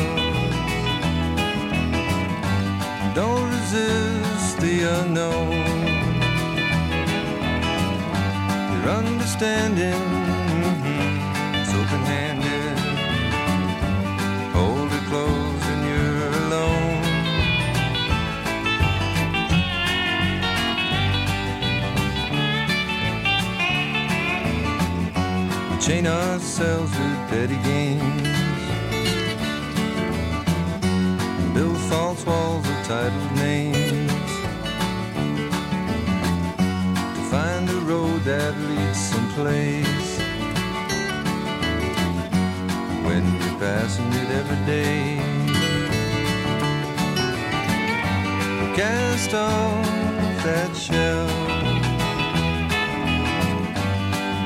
Don't 3.13 3.51
resist 3.51 4.10
unknown. 4.99 5.51
Your 8.71 8.85
understanding 9.01 10.03
mm-hmm, 10.63 11.61
is 11.61 11.71
open 11.79 12.01
handed. 12.11 12.77
Hold 14.55 14.91
it 14.97 15.03
close 15.09 15.63
and 15.73 15.81
you're 15.89 16.33
alone. 16.43 17.01
We 25.69 25.75
chain 25.85 26.05
ourselves 26.07 26.91
with 26.99 27.19
petty 27.29 27.59
games. 27.69 28.41
build 31.53 31.77
false 31.77 32.25
walls 32.25 32.65
of 32.67 32.87
titled 32.87 33.31
names 33.35 33.80
that 38.23 38.55
leads 38.69 38.99
someplace. 38.99 40.19
When 43.05 43.23
you're 43.41 43.59
passing 43.59 44.11
it 44.13 44.29
every 44.39 44.65
day. 44.65 45.17
Cast 48.75 49.33
off 49.33 49.85
that 50.43 50.75
shell. 50.75 51.27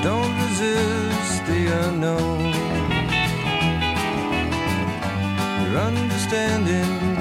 Don't 0.03 0.35
resist 0.45 1.45
the 1.45 1.61
unknown. 1.85 2.53
Your 5.63 5.79
understanding 5.79 7.14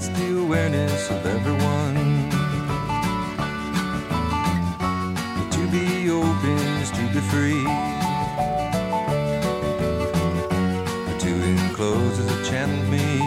that's 0.00 0.18
the 0.18 0.40
awareness 0.40 1.10
of 1.10 1.26
everyone. 1.26 1.94
To 5.50 5.62
be 5.70 6.10
open 6.10 6.58
is 6.80 6.90
to 6.92 7.02
be 7.12 7.20
free. 7.32 7.64
To 11.24 11.30
enclose 11.52 12.18
is 12.18 12.30
a 12.30 12.50
channeled 12.50 12.88
me. 12.88 13.18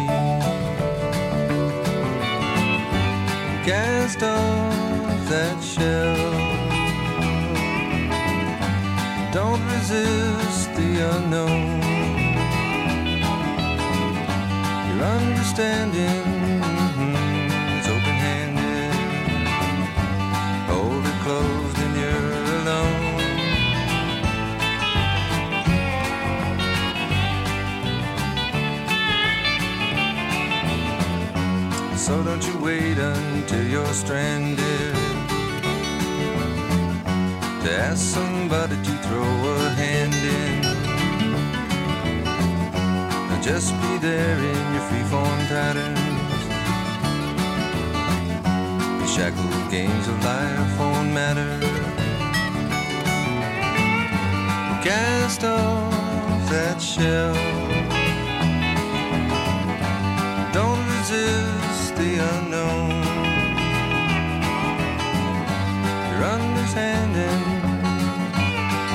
Cast 3.69 4.23
off 4.23 5.29
that 5.29 5.57
shell. 5.61 6.31
Don't 9.31 9.63
resist 9.75 10.73
the 10.73 10.89
unknown. 11.17 11.81
Your 14.89 15.03
understanding 15.05 16.22
So 32.13 32.21
don't 32.21 32.45
you 32.45 32.57
wait 32.59 32.99
until 32.99 33.65
you're 33.65 33.93
stranded 34.03 34.93
to 37.63 37.69
ask 37.89 38.01
somebody 38.17 38.75
to 38.75 38.93
throw 39.05 39.33
a 39.55 39.69
hand 39.81 40.13
in. 40.13 40.61
Now 43.29 43.41
just 43.41 43.73
be 43.81 43.97
there 43.97 44.37
in 44.37 44.63
your 44.75 44.85
freeform 44.89 45.39
patterns. 45.53 46.43
The 49.01 49.07
shackled 49.07 49.71
games 49.71 50.07
of 50.07 50.23
life 50.23 50.79
won't 50.79 51.11
matter. 51.13 51.59
Cast 54.83 55.43
off 55.43 56.49
that 56.51 56.79
shell. 56.79 57.33
Don't 60.53 60.85
resist 60.99 61.62
the 62.03 62.17
unknown. 62.35 62.89
You're 66.09 66.25
understanding. 66.37 67.41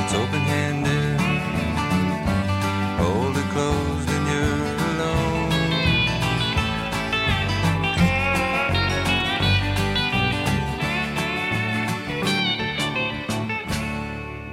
It's 0.00 0.14
open 0.20 0.42
handed. 0.52 1.20
Hold 3.00 3.36
it 3.42 3.48
closed 3.54 4.08
and 4.16 4.26
you're 4.32 4.76
alone. 4.90 5.48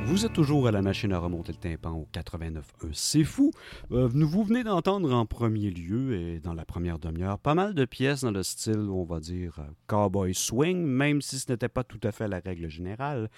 Vous 0.05 0.25
êtes 0.25 0.33
toujours 0.33 0.67
à 0.67 0.71
la 0.71 0.81
machine 0.81 1.11
à 1.11 1.19
remonter 1.19 1.51
le 1.51 1.57
au 1.57 1.84
89.1. 2.15 2.89
C'est 2.93 3.23
fou. 3.23 3.51
Euh, 3.91 4.07
vous 4.07 4.43
venez 4.43 4.63
d'entendre 4.63 5.13
en 5.13 5.25
premier 5.25 5.69
lieu 5.69 6.15
et 6.15 6.39
dans 6.39 6.53
la 6.53 6.65
première 6.65 6.97
demi-heure 6.97 7.39
pas 7.39 7.55
mal 7.55 7.73
de 7.73 7.85
pièces 7.85 8.21
dans 8.21 8.31
le 8.31 8.43
style, 8.43 8.89
on 8.89 9.03
va 9.03 9.19
dire, 9.19 9.59
euh, 9.59 9.63
cowboy 9.87 10.33
swing, 10.33 10.85
même 10.85 11.21
si 11.21 11.39
ce 11.39 11.51
n'était 11.51 11.67
pas 11.67 11.83
tout 11.83 11.99
à 12.03 12.11
fait 12.11 12.27
la 12.27 12.39
règle 12.39 12.69
générale. 12.69 13.29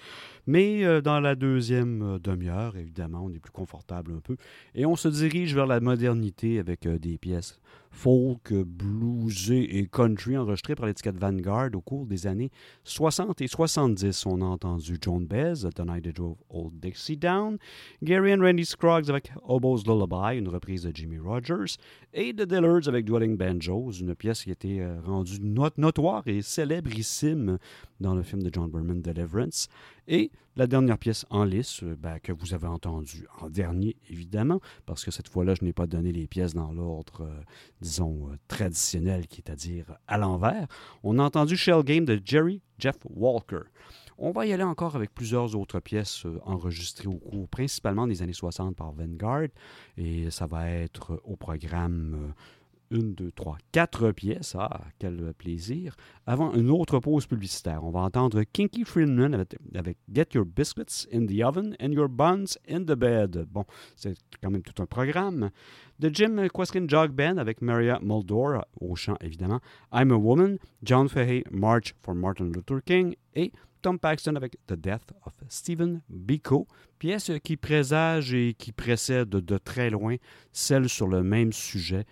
Mais 0.46 0.84
euh, 0.84 1.00
dans 1.00 1.18
la 1.20 1.34
deuxième 1.34 2.18
demi-heure, 2.18 2.76
évidemment, 2.76 3.24
on 3.24 3.30
est 3.30 3.40
plus 3.40 3.52
confortable 3.52 4.12
un 4.16 4.20
peu 4.20 4.36
et 4.74 4.86
on 4.86 4.96
se 4.96 5.08
dirige 5.08 5.54
vers 5.54 5.66
la 5.66 5.80
modernité 5.80 6.58
avec 6.58 6.86
des 6.86 7.18
pièces 7.18 7.58
folk, 7.90 8.52
euh, 8.52 8.64
bluesées 8.64 9.78
et 9.78 9.86
country 9.86 10.36
enregistrées 10.36 10.74
par 10.74 10.86
l'étiquette 10.86 11.16
Vanguard 11.18 11.70
au 11.74 11.80
cours 11.80 12.06
des 12.06 12.26
années 12.26 12.50
60 12.84 13.40
et 13.40 13.48
70. 13.48 14.26
On 14.26 14.40
a 14.40 14.44
entendu 14.44 14.96
Joan 15.00 15.26
Baez, 15.26 15.68
The 15.74 15.80
Night 15.86 16.04
They 16.04 16.12
Drove 16.12 16.36
Old 16.50 16.78
Dixie 16.80 17.16
Down, 17.16 17.58
Gary 18.02 18.34
and 18.34 18.40
Randy 18.40 18.64
Scruggs 18.64 19.08
avec 19.10 19.32
Hobo's 19.42 19.84
Lullaby, 19.86 20.38
une 20.38 20.48
reprise 20.48 20.82
de 20.82 20.90
Jimmy 20.94 21.18
Rogers, 21.18 21.76
et 22.14 22.32
The 22.32 22.42
Dillards 22.42 22.88
avec 22.88 23.04
Dwelling 23.04 23.36
Banjos, 23.36 23.92
une 23.92 24.14
pièce 24.14 24.44
qui 24.44 24.50
a 24.50 24.52
été 24.52 24.80
euh, 24.80 25.00
rendue 25.04 25.40
not- 25.40 25.70
notoire 25.76 26.22
et 26.26 26.42
célébrissime 26.42 27.58
dans 28.00 28.14
le 28.14 28.22
film 28.22 28.42
de 28.42 28.50
John 28.52 28.70
Berman, 28.70 29.00
Deliverance. 29.02 29.68
Et 30.06 30.30
la 30.56 30.66
dernière 30.66 30.98
pièce 30.98 31.24
en 31.30 31.44
lice, 31.44 31.82
euh, 31.84 31.96
ben, 31.96 32.18
que 32.18 32.32
vous 32.32 32.52
avez 32.52 32.66
entendue 32.66 33.26
en 33.40 33.48
dernier, 33.48 33.96
évidemment, 34.10 34.60
parce 34.86 35.04
que 35.04 35.10
cette 35.10 35.28
fois-là, 35.28 35.54
je 35.54 35.64
n'ai 35.64 35.72
pas 35.72 35.86
donné 35.86 36.10
les 36.12 36.26
pièces 36.26 36.54
dans 36.54 36.72
l'ordre, 36.72 37.22
euh, 37.22 37.42
disons, 37.80 38.28
euh, 38.28 38.36
traditionnel, 38.48 39.26
qui 39.26 39.40
est 39.40 39.50
à 39.50 39.54
dire 39.54 39.96
à 40.08 40.18
l'envers. 40.18 40.66
On 41.02 41.18
a 41.18 41.22
entendu 41.22 41.56
Shell 41.56 41.82
Game 41.84 42.04
de 42.04 42.20
Jerry 42.24 42.60
Jeff 42.78 42.96
Walker. 43.08 43.62
On 44.20 44.32
va 44.32 44.46
y 44.46 44.52
aller 44.52 44.64
encore 44.64 44.96
avec 44.96 45.14
plusieurs 45.14 45.54
autres 45.54 45.78
pièces 45.78 46.26
enregistrées 46.44 47.06
au 47.06 47.18
cours, 47.18 47.48
principalement 47.48 48.08
des 48.08 48.20
années 48.20 48.32
60 48.32 48.74
par 48.74 48.90
Vanguard. 48.90 49.46
Et 49.96 50.28
ça 50.30 50.46
va 50.46 50.68
être 50.68 51.22
au 51.22 51.36
programme 51.36 52.34
une, 52.90 53.14
deux, 53.14 53.32
trois, 53.32 53.58
quatre 53.72 54.12
pièces. 54.12 54.56
Ah, 54.58 54.80
quel 54.98 55.32
plaisir. 55.34 55.94
Avant 56.26 56.54
une 56.54 56.70
autre 56.70 56.98
pause 56.98 57.26
publicitaire, 57.26 57.84
on 57.84 57.90
va 57.90 58.00
entendre 58.00 58.42
Kinky 58.42 58.84
Friedman 58.84 59.34
avec, 59.74 59.98
Get 60.12 60.28
Your 60.34 60.44
Biscuits 60.44 61.06
in 61.12 61.26
the 61.26 61.42
Oven 61.42 61.76
and 61.80 61.92
Your 61.92 62.08
Buns 62.08 62.58
in 62.68 62.80
the 62.82 62.94
Bed. 62.94 63.46
Bon, 63.50 63.64
c'est 63.96 64.14
quand 64.42 64.50
même 64.50 64.62
tout 64.62 64.82
un 64.82 64.86
programme. 64.86 65.50
De 65.98 66.10
Jim 66.12 66.48
Quaskin 66.48 66.86
Jog 66.86 67.12
Band 67.12 67.38
avec 67.38 67.60
Maria 67.60 67.98
Muldor 68.00 68.64
au 68.80 68.94
chant, 68.94 69.16
évidemment. 69.20 69.60
I'm 69.92 70.12
a 70.12 70.16
Woman, 70.16 70.58
John 70.82 71.08
Fahey, 71.08 71.44
March 71.50 71.94
for 72.02 72.14
Martin 72.14 72.50
Luther 72.54 72.82
King 72.84 73.14
et 73.34 73.52
Tom 73.82 73.98
Paxton 73.98 74.34
avec 74.34 74.56
The 74.66 74.74
Death 74.74 75.12
of 75.24 75.34
Stephen 75.48 76.02
Biko, 76.08 76.66
pièce 76.98 77.30
qui 77.42 77.56
présage 77.56 78.34
et 78.34 78.54
qui 78.54 78.72
précède 78.72 79.28
de 79.28 79.58
très 79.58 79.90
loin 79.90 80.16
celle 80.52 80.88
sur 80.88 81.06
le 81.06 81.22
même 81.22 81.52
sujet 81.52 82.04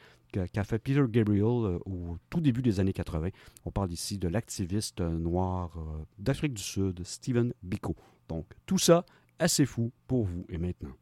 qu'a 0.53 0.65
fait 0.65 0.79
Peter 0.79 1.03
Gabriel 1.09 1.45
euh, 1.45 1.79
au 1.87 2.17
tout 2.31 2.41
début 2.41 2.63
des 2.63 2.81
années 2.81 2.93
80. 2.93 3.29
On 3.65 3.71
parle 3.71 3.93
ici 3.93 4.19
de 4.19 4.29
l'activiste 4.29 5.01
euh, 5.01 5.11
noir 5.11 5.71
euh, 5.77 6.05
d'Afrique 6.19 6.55
du 6.55 6.63
Sud, 6.63 7.01
Stephen 7.05 7.53
Biko. 7.63 7.97
Donc, 8.29 8.47
tout 8.67 8.79
ça, 8.79 9.05
assez 9.39 9.67
fou 9.67 9.93
pour 10.07 10.25
vous 10.25 10.45
et 10.49 10.59
maintenant. 10.59 10.95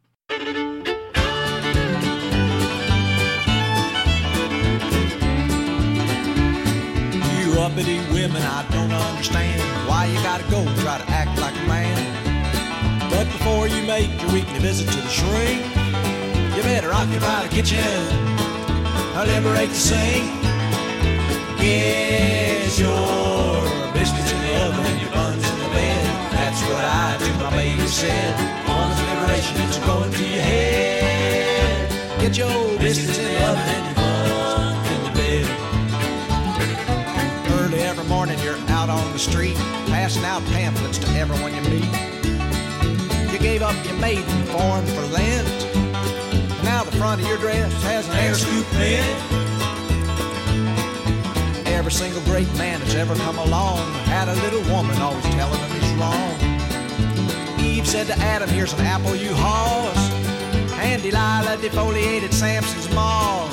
You 7.45 7.61
uppity 7.61 7.99
women, 8.13 8.43
I 8.43 8.65
don't 8.71 8.93
understand 8.93 9.61
why 9.89 10.07
you 10.07 10.21
gotta 10.23 10.45
go 10.51 10.65
try 10.83 10.99
to 10.99 11.11
act 11.11 11.39
like 11.41 11.55
a 11.57 11.69
man. 11.69 12.25
But 13.11 13.27
before 13.27 13.69
you 13.69 13.87
make 13.87 14.11
your 14.23 14.33
weekly 14.33 14.59
visit 14.59 14.89
to 14.91 14.97
the 15.01 15.09
shrink, 15.09 15.63
you 16.57 16.63
better 16.63 16.93
occupy 16.93 17.47
the 17.47 17.49
kitchen, 17.49 18.34
liberate 19.23 19.69
the 19.69 19.75
sink. 19.75 20.25
Get 21.59 22.77
your 22.79 23.63
biscuits 23.95 24.33
in 24.33 24.41
the 24.43 24.55
oven 24.67 24.85
and 24.85 25.01
your 25.01 25.11
buns 25.13 25.49
in 25.49 25.59
the 25.59 25.69
bed. 25.71 26.05
That's 26.33 26.61
what 26.63 26.85
I 26.85 27.17
do, 27.19 27.33
my 27.39 27.51
baby 27.51 27.87
said. 27.87 28.35
Woman's 28.67 29.01
liberation, 29.01 29.61
it's 29.63 29.79
going 29.79 30.11
to 30.11 30.25
your 30.25 30.43
head. 30.43 32.21
Get 32.21 32.37
your 32.37 32.79
biscuits 32.79 33.19
in 33.19 33.25
the 33.25 33.45
oven 33.47 33.69
and 33.77 33.85
your 33.87 33.95
buns 33.95 34.91
in 34.91 35.01
the 35.05 35.13
bed. 35.21 35.47
Early 37.61 37.81
every 37.83 38.05
morning 38.07 38.39
you're 38.41 38.59
out 38.71 38.89
on 38.91 39.13
the 39.13 39.19
street, 39.19 39.57
passing 39.87 40.25
out 40.25 40.43
pamphlets 40.47 40.99
to 40.99 41.07
everyone 41.11 41.55
you 41.55 41.63
meet. 41.71 41.89
You 43.33 43.39
gave 43.39 43.63
up 43.63 43.77
your 43.87 43.97
maiden 43.99 44.45
form 44.47 44.85
for 44.87 45.03
Lent. 45.13 45.94
Front 47.05 47.21
of 47.21 47.29
your 47.29 47.37
dress 47.37 47.71
has 47.83 48.09
an 48.09 48.17
air 48.17 48.35
scoop 48.35 48.65
pin. 48.71 49.05
Every 51.67 51.93
single 51.93 52.23
great 52.23 52.51
man 52.57 52.81
that's 52.81 52.95
ever 52.95 53.15
come 53.17 53.37
along 53.37 53.93
had 54.05 54.29
a 54.29 54.35
little 54.37 54.63
woman 54.73 54.97
always 55.03 55.23
telling 55.37 55.61
him 55.61 55.81
he's 55.83 55.93
wrong. 56.01 57.61
Eve 57.61 57.87
said 57.87 58.07
to 58.07 58.19
Adam, 58.21 58.49
here's 58.49 58.73
an 58.73 58.81
apple 58.87 59.15
you 59.15 59.35
hoss. 59.35 59.99
And 60.81 61.03
Delilah 61.03 61.59
defoliated 61.59 62.33
Samson's 62.33 62.89
moss. 62.95 63.53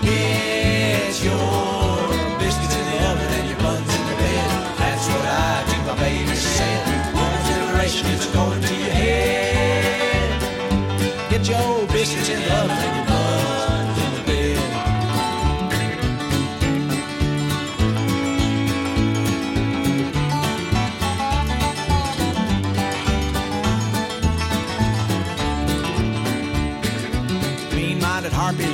Get 0.00 1.22
your 1.22 2.08
biscuits 2.38 2.74
in 2.74 2.86
the 2.88 2.98
oven 3.10 3.28
and 3.36 3.50
your 3.50 3.58
buns 3.58 3.94
in 3.94 4.06
the 4.06 4.16
bed. 4.16 4.78
That's 4.78 5.06
what 5.08 5.26
I 5.26 5.64
do, 5.68 5.76
my 5.86 5.94
baby 6.00 6.19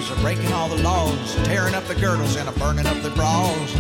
Mean-minded 0.06 0.22
breaking 0.22 0.52
all 0.52 0.68
the 0.68 0.82
laws, 0.82 1.34
tearing 1.46 1.74
up 1.74 1.84
the 1.86 1.94
girdles 1.94 2.36
and 2.36 2.48
a 2.48 2.52
burning 2.52 2.86
up 2.86 3.02
the 3.02 3.10
bras. 3.10 3.74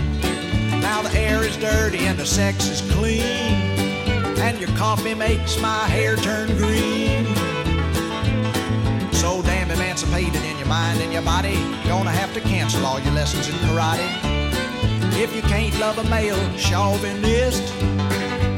Now 0.82 1.02
the 1.02 1.16
air 1.16 1.44
is 1.44 1.56
dirty 1.56 1.98
and 2.06 2.18
the 2.18 2.26
sex 2.26 2.68
is 2.68 2.80
clean, 2.92 3.22
and 3.22 4.58
your 4.58 4.70
coffee 4.70 5.14
makes 5.14 5.60
my 5.60 5.86
hair 5.86 6.16
turn 6.16 6.48
green. 6.56 7.26
So 9.12 9.42
damn 9.42 9.70
emancipated 9.70 10.42
in 10.42 10.58
your 10.58 10.66
mind 10.66 11.00
and 11.00 11.12
your 11.12 11.22
body, 11.22 11.54
gonna 11.86 12.10
have 12.10 12.32
to 12.34 12.40
cancel 12.40 12.84
all 12.84 12.98
your 13.00 13.12
lessons 13.12 13.48
in 13.48 13.54
karate. 13.66 14.08
If 15.20 15.34
you 15.34 15.42
can't 15.42 15.78
love 15.78 15.98
a 15.98 16.04
male 16.04 16.36
chauvinist, 16.56 17.62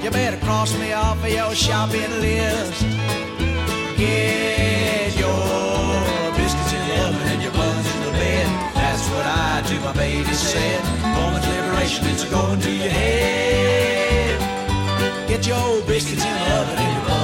you 0.03 0.11
better 0.11 0.39
cross 0.45 0.77
me 0.79 0.93
off 0.93 1.23
of 1.23 1.31
your 1.31 1.55
shopping 1.55 2.11
list. 2.21 2.85
Stephen 3.99 5.68
to 9.69 9.81
my 9.81 9.93
baby 9.93 10.33
said, 10.33 10.83
woman's 11.14 11.47
liberation, 11.47 12.07
it's 12.07 12.25
going 12.25 12.59
to 12.59 12.71
your 12.71 12.89
head. 12.89 14.39
Get 15.29 15.47
your 15.47 15.83
biscuits 15.83 16.25
and 16.25 16.41
love 16.51 16.73
it 16.73 16.81
in 16.81 17.18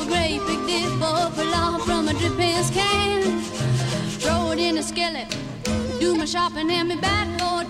a 0.00 0.06
great 0.06 0.40
big 0.46 0.66
dip 0.66 1.02
of 1.02 1.34
pilau 1.36 1.78
from 1.78 2.08
a 2.08 2.12
dripping 2.12 2.54
can. 2.72 3.40
Throw 4.20 4.52
it 4.52 4.58
in 4.58 4.78
a 4.78 4.82
skillet, 4.82 5.28
do 6.00 6.14
my 6.14 6.24
shopping 6.24 6.70
and 6.70 6.88
me 6.88 6.96
back, 6.96 7.26
Lord, 7.40 7.68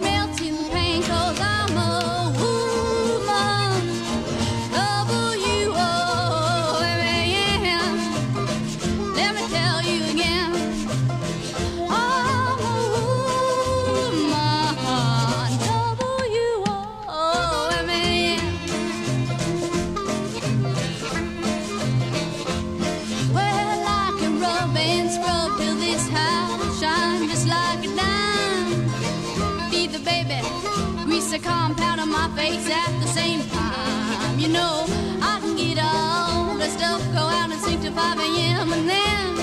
face 32.37 32.69
at 32.71 32.93
the 33.01 33.07
same 33.07 33.43
time. 33.51 34.39
You 34.39 34.49
know, 34.49 34.85
I 35.21 35.39
can 35.41 35.57
get 35.57 35.79
all 35.83 36.57
the 36.57 36.69
stuff, 36.69 37.03
go 37.13 37.21
out 37.21 37.51
and 37.51 37.61
sing 37.61 37.81
till 37.81 37.93
5 37.93 38.19
a.m. 38.19 38.73
and 38.73 38.89
then 38.89 39.37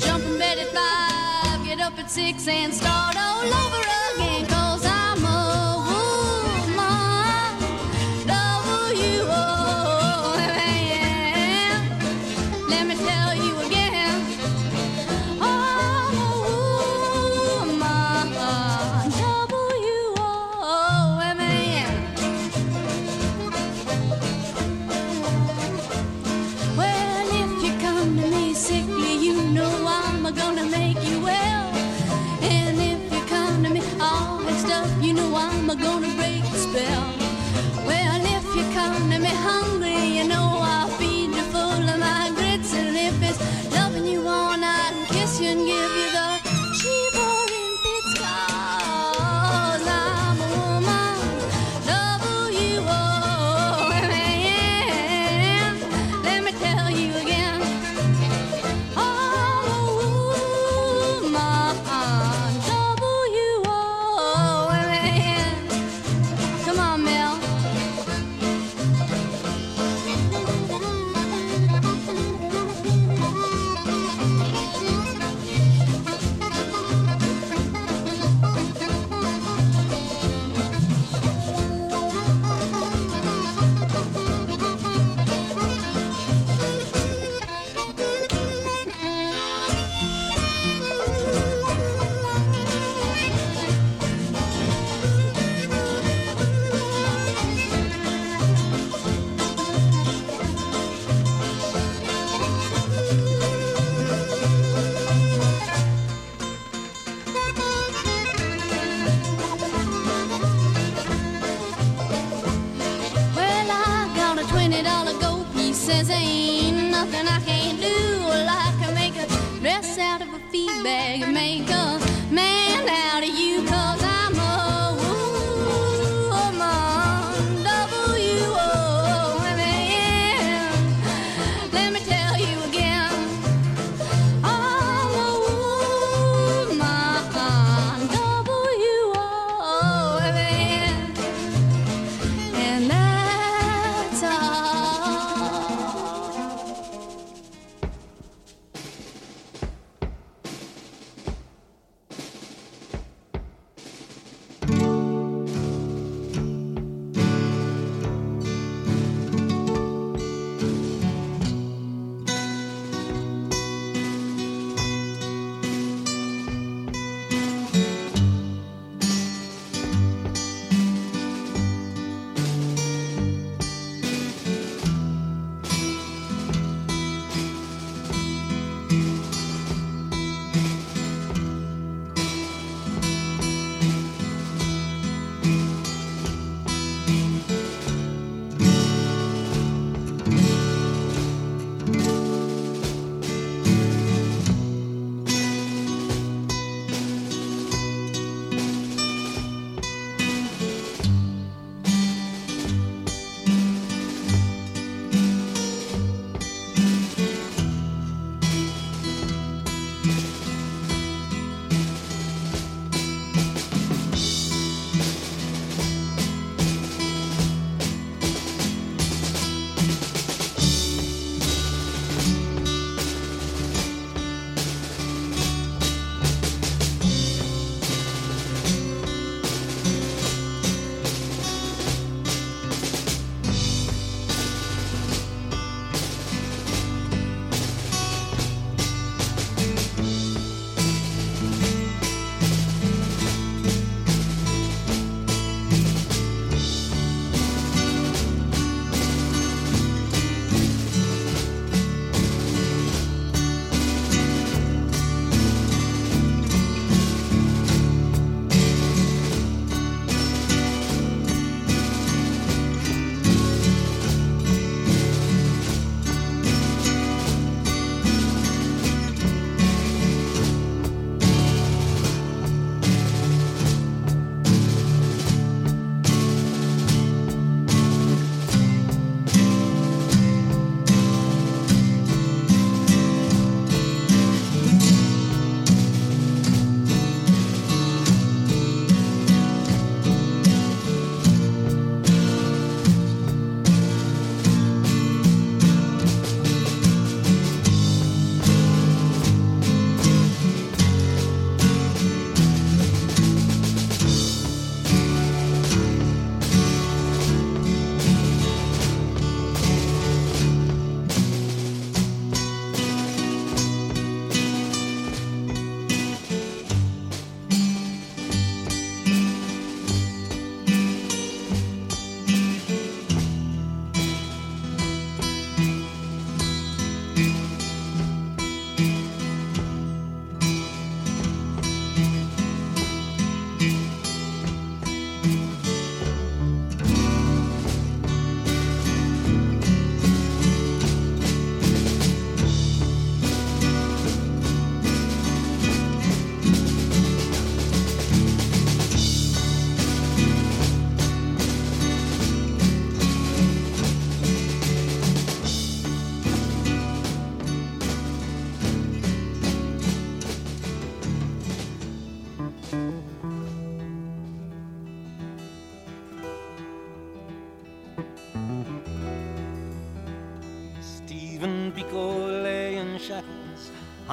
jump 0.00 0.24
in 0.24 0.38
bed 0.38 0.58
at 0.58 0.68
5, 0.68 1.64
get 1.66 1.80
up 1.80 1.98
at 1.98 2.10
6 2.10 2.48
and 2.48 2.72
start 2.74 3.16
all 3.18 3.44
over 3.44 3.83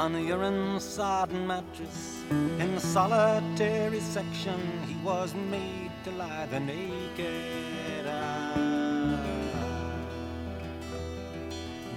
on 0.02 0.16
a 0.16 0.20
urine-sodden 0.20 1.46
mattress. 1.46 2.24
In 2.32 2.74
the 2.74 2.82
solitary 2.82 4.00
section, 4.00 4.60
he 4.88 4.96
was 5.06 5.36
made 5.36 5.92
to 6.04 6.12
lie 6.14 6.48
the 6.48 6.60
naked 6.60 8.08
eye. 8.08 9.18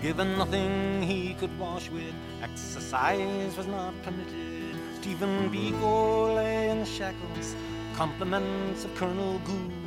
Given 0.02 0.36
nothing 0.36 1.02
he 1.02 1.32
could 1.32 1.58
wash 1.58 1.88
with, 1.88 2.14
exercise 2.42 3.56
was 3.56 3.66
not 3.66 3.94
permitted. 4.02 4.76
Stephen 5.00 5.50
Biko 5.50 6.36
lay 6.36 6.68
in 6.68 6.84
shackles, 6.84 7.56
compliments 7.94 8.84
of 8.84 8.94
Colonel 8.96 9.40
Goosen. 9.46 9.83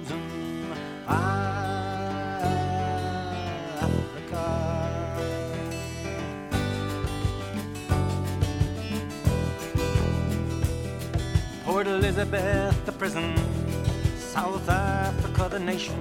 Nation. 15.67 15.99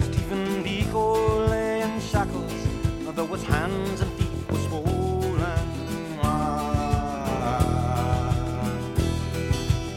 Stephen 0.00 0.64
Biko 0.64 1.46
lay 1.50 1.82
in 1.82 2.00
shackles, 2.00 2.54
though 3.14 3.26
his 3.26 3.42
hands 3.42 4.00
and 4.00 4.10
feet 4.14 4.30
were 4.50 4.62
swollen. 4.66 5.68
Ah. 6.22 7.60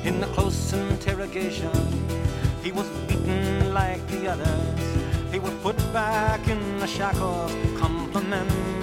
In 0.04 0.20
the 0.20 0.28
close 0.36 0.74
interrogation, 0.74 1.72
he 2.62 2.74
was 2.74 2.90
beaten 3.08 3.74
like 3.74 4.06
the 4.08 4.28
others. 4.34 4.82
He 5.32 5.40
was 5.40 5.54
put 5.64 5.78
back 5.94 6.46
in 6.50 6.62
the 6.80 6.88
shackles. 6.88 7.54
Compliments 7.80 8.75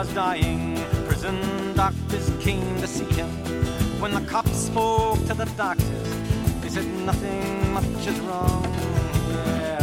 was 0.00 0.12
dying. 0.12 0.76
Prison 1.08 1.38
doctors 1.74 2.30
came 2.38 2.78
to 2.82 2.86
see 2.86 3.10
him. 3.18 3.30
When 3.98 4.12
the 4.12 4.20
cops 4.32 4.58
spoke 4.68 5.18
to 5.28 5.32
the 5.32 5.46
doctors, 5.56 6.08
they 6.60 6.68
said 6.68 6.84
nothing 7.10 7.72
much 7.72 8.02
is 8.10 8.18
wrong. 8.26 8.62
here. 9.32 9.78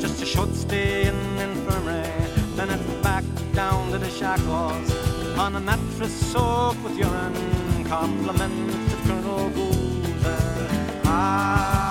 Just 0.00 0.22
a 0.22 0.26
short 0.34 0.54
stay 0.54 1.08
in 1.08 1.18
the 1.36 1.42
infirmary, 1.50 2.08
then 2.56 2.70
it's 2.70 2.90
back 3.02 3.24
down 3.52 3.92
to 3.92 3.98
the 3.98 4.08
shackles. 4.08 4.88
On 5.36 5.54
a 5.56 5.60
mattress 5.60 6.14
soaked 6.32 6.82
with 6.82 6.96
urine, 6.96 7.84
compliments 7.84 8.94
Colonel 9.06 9.50
Gould. 9.50 10.06
Africa. 10.24 11.02
Ah. 11.04 11.89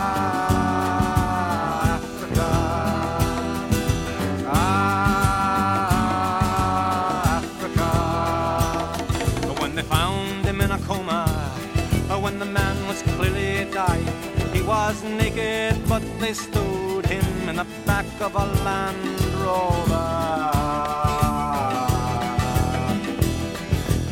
They 16.19 16.33
stowed 16.33 17.05
him 17.05 17.49
in 17.49 17.55
the 17.55 17.65
back 17.85 18.05
of 18.19 18.35
a 18.35 18.45
Land 18.65 19.21
Rover. 19.41 20.09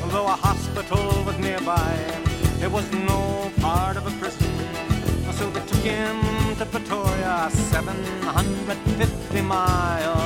Although 0.03 0.27
a 0.27 0.37
hospital 0.47 1.23
was 1.25 1.37
nearby, 1.37 1.93
it 2.61 2.71
was 2.71 2.89
no 2.93 3.51
part 3.59 3.97
of 3.97 4.07
a 4.07 4.11
prison. 4.19 4.53
So 5.33 5.49
they 5.49 5.59
took 5.65 5.83
him 5.83 6.15
to 6.55 6.65
Pretoria, 6.65 7.49
750 7.51 9.41
miles. 9.41 10.16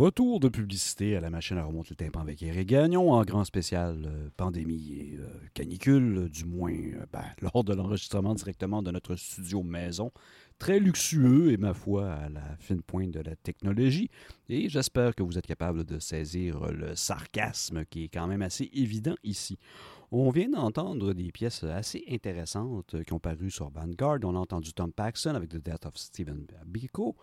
Retour 0.00 0.40
de 0.40 0.48
publicité 0.48 1.14
à 1.14 1.20
la 1.20 1.28
machine 1.28 1.58
à 1.58 1.64
remonter 1.64 1.90
le 1.90 1.96
tympan 1.96 2.20
avec 2.20 2.42
Eric 2.42 2.68
Gagnon 2.68 3.12
en 3.12 3.22
grand 3.22 3.44
spécial 3.44 4.02
euh, 4.06 4.30
pandémie 4.34 4.92
et 4.98 5.18
euh, 5.18 5.28
canicule, 5.52 6.16
euh, 6.16 6.28
du 6.30 6.46
moins 6.46 6.72
ben, 7.12 7.22
lors 7.42 7.64
de 7.64 7.74
l'enregistrement 7.74 8.34
directement 8.34 8.80
de 8.82 8.90
notre 8.90 9.14
studio 9.16 9.62
maison. 9.62 10.10
Très 10.58 10.80
luxueux 10.80 11.52
et 11.52 11.58
ma 11.58 11.74
foi 11.74 12.14
à 12.14 12.30
la 12.30 12.56
fine 12.58 12.80
pointe 12.80 13.10
de 13.10 13.20
la 13.20 13.36
technologie. 13.36 14.08
Et 14.48 14.70
j'espère 14.70 15.14
que 15.14 15.22
vous 15.22 15.36
êtes 15.36 15.46
capable 15.46 15.84
de 15.84 15.98
saisir 15.98 16.72
le 16.72 16.96
sarcasme 16.96 17.84
qui 17.84 18.04
est 18.04 18.08
quand 18.08 18.26
même 18.26 18.40
assez 18.40 18.70
évident 18.72 19.16
ici. 19.22 19.58
On 20.12 20.30
vient 20.30 20.48
d'entendre 20.48 21.12
des 21.12 21.30
pièces 21.30 21.62
assez 21.62 22.04
intéressantes 22.10 22.96
qui 23.04 23.12
ont 23.12 23.20
paru 23.20 23.48
sur 23.48 23.70
Vanguard. 23.70 24.18
On 24.24 24.34
a 24.34 24.40
entendu 24.40 24.72
Tom 24.72 24.92
Paxson 24.92 25.36
avec 25.36 25.50
The 25.50 25.58
Death 25.58 25.86
of 25.86 25.96
Stephen 25.96 26.48
Biko, 26.66 27.14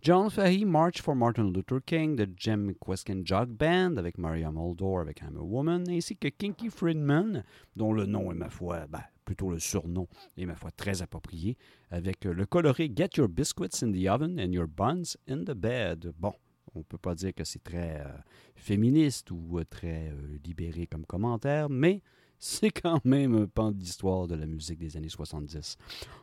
John 0.00 0.30
Fahey, 0.30 0.64
March 0.64 1.02
for 1.02 1.16
Martin 1.16 1.50
Luther 1.50 1.80
King, 1.84 2.14
The 2.14 2.30
Jim 2.36 2.74
Queskin 2.80 3.22
Jog 3.24 3.48
Band 3.48 3.96
avec 3.96 4.16
Maria 4.16 4.52
Muldaur 4.52 5.00
avec 5.00 5.22
I'm 5.22 5.36
a 5.36 5.42
Woman, 5.42 5.90
ainsi 5.90 6.16
que 6.16 6.28
Kinky 6.28 6.70
Friedman, 6.70 7.42
dont 7.74 7.92
le 7.92 8.06
nom 8.06 8.30
est 8.30 8.36
ma 8.36 8.48
foi, 8.48 8.86
ben, 8.86 9.02
plutôt 9.24 9.50
le 9.50 9.58
surnom 9.58 10.06
est 10.36 10.46
ma 10.46 10.54
foi 10.54 10.70
très 10.70 11.02
approprié, 11.02 11.58
avec 11.90 12.26
le 12.26 12.46
coloré 12.46 12.92
Get 12.94 13.16
Your 13.16 13.28
Biscuits 13.28 13.82
in 13.82 13.90
the 13.90 14.06
Oven 14.06 14.38
and 14.38 14.52
Your 14.52 14.68
Buns 14.68 15.16
in 15.28 15.38
the 15.38 15.54
Bed. 15.54 16.12
Bon, 16.16 16.32
on 16.76 16.78
ne 16.78 16.84
peut 16.84 16.96
pas 16.96 17.16
dire 17.16 17.34
que 17.34 17.42
c'est 17.42 17.64
très 17.64 18.02
euh, 18.02 18.18
féministe 18.54 19.32
ou 19.32 19.58
euh, 19.58 19.64
très 19.64 20.10
euh, 20.10 20.38
libéré 20.44 20.86
comme 20.86 21.06
commentaire, 21.06 21.68
mais 21.68 22.02
c'est 22.46 22.70
quand 22.70 23.04
même 23.04 23.34
un 23.34 23.46
pan 23.46 23.72
d'histoire 23.72 24.28
de 24.28 24.36
la 24.36 24.46
musique 24.46 24.78
des 24.78 24.96
années 24.96 25.08
70. 25.08 25.76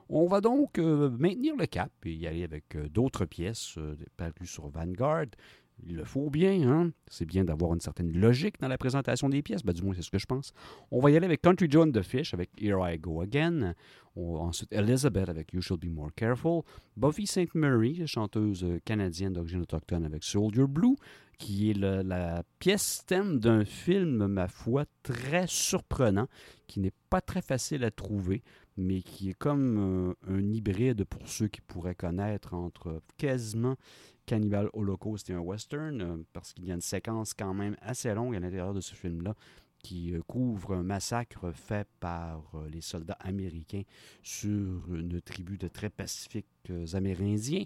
On 0.07 0.26
va 0.26 0.39
donc 0.39 0.80
euh, 0.80 1.09
maintenir 1.09 1.55
le 1.57 1.65
cap 1.65 1.91
et 2.05 2.13
y 2.13 2.28
aller 2.28 2.43
avec 2.43 2.76
euh, 2.76 2.88
d'autres 2.88 3.26
pièces 3.26 3.76
euh, 3.78 3.95
parues 4.15 4.47
sur 4.47 4.69
Vanguard. 4.69 5.26
Il 5.88 5.95
le 5.95 6.05
faut 6.05 6.29
bien. 6.29 6.69
Hein? 6.69 6.91
C'est 7.07 7.25
bien 7.25 7.43
d'avoir 7.43 7.73
une 7.73 7.81
certaine 7.81 8.11
logique 8.11 8.59
dans 8.59 8.67
la 8.67 8.77
présentation 8.77 9.29
des 9.29 9.41
pièces. 9.41 9.63
Ben, 9.63 9.73
du 9.73 9.81
moins, 9.84 9.93
c'est 9.95 10.01
ce 10.01 10.11
que 10.11 10.19
je 10.19 10.25
pense. 10.25 10.53
On 10.91 10.99
va 10.99 11.11
y 11.11 11.17
aller 11.17 11.25
avec 11.25 11.41
Country 11.41 11.67
Joe 11.69 11.86
and 11.88 11.91
the 11.91 12.01
Fish, 12.01 12.34
avec 12.34 12.49
Here 12.59 12.79
I 12.81 12.97
Go 12.97 13.21
Again. 13.21 13.73
Ensuite, 14.15 14.71
Elizabeth 14.71 15.29
avec 15.29 15.53
You 15.53 15.61
Should 15.61 15.79
Be 15.79 15.89
More 15.89 16.13
Careful. 16.15 16.61
Buffy 16.95 17.25
St. 17.25 17.55
Mary, 17.55 18.05
chanteuse 18.05 18.63
euh, 18.63 18.79
canadienne 18.86 19.34
d'origine 19.34 19.61
autochtone 19.61 20.05
avec 20.05 20.23
Soldier 20.23 20.67
Blue, 20.67 20.95
qui 21.39 21.71
est 21.71 21.73
la 21.73 22.43
pièce 22.59 23.03
thème 23.07 23.39
d'un 23.39 23.65
film, 23.65 24.27
ma 24.27 24.47
foi, 24.47 24.86
très 25.01 25.45
surprenant, 25.47 26.27
qui 26.67 26.79
n'est 26.79 26.93
pas 27.09 27.21
très 27.21 27.41
facile 27.41 27.84
à 27.84 27.91
trouver, 27.91 28.43
mais 28.77 29.01
qui 29.01 29.29
est 29.29 29.38
comme 29.38 29.77
euh, 29.77 30.13
un 30.27 30.51
hybride 30.51 31.05
pour 31.05 31.27
ceux 31.27 31.47
qui 31.47 31.61
pourraient 31.61 31.95
connaître 31.95 32.53
entre 32.53 33.01
quasiment 33.17 33.75
Cannibal 34.26 34.69
Holocaust 34.74 35.30
et 35.30 35.34
un 35.34 35.39
western, 35.39 36.01
euh, 36.01 36.17
parce 36.34 36.53
qu'il 36.53 36.65
y 36.65 36.71
a 36.71 36.76
une 36.76 36.82
séquence 36.82 37.34
quand 37.34 37.53
même 37.53 37.76
assez 37.82 38.13
longue 38.13 38.36
à 38.36 38.39
l'intérieur 38.39 38.74
de 38.74 38.82
ce 38.82 38.95
film-là 38.95 39.36
qui 39.80 40.13
euh, 40.13 40.21
couvre 40.26 40.76
un 40.76 40.84
massacre 40.84 41.51
fait 41.51 41.88
par 41.99 42.43
euh, 42.55 42.69
les 42.69 42.82
soldats 42.82 43.17
américains 43.19 43.84
sur 44.21 44.93
une 44.93 45.21
tribu 45.21 45.57
de 45.57 45.67
très 45.67 45.89
pacifiques 45.89 46.47
Amérindiens. 46.93 47.65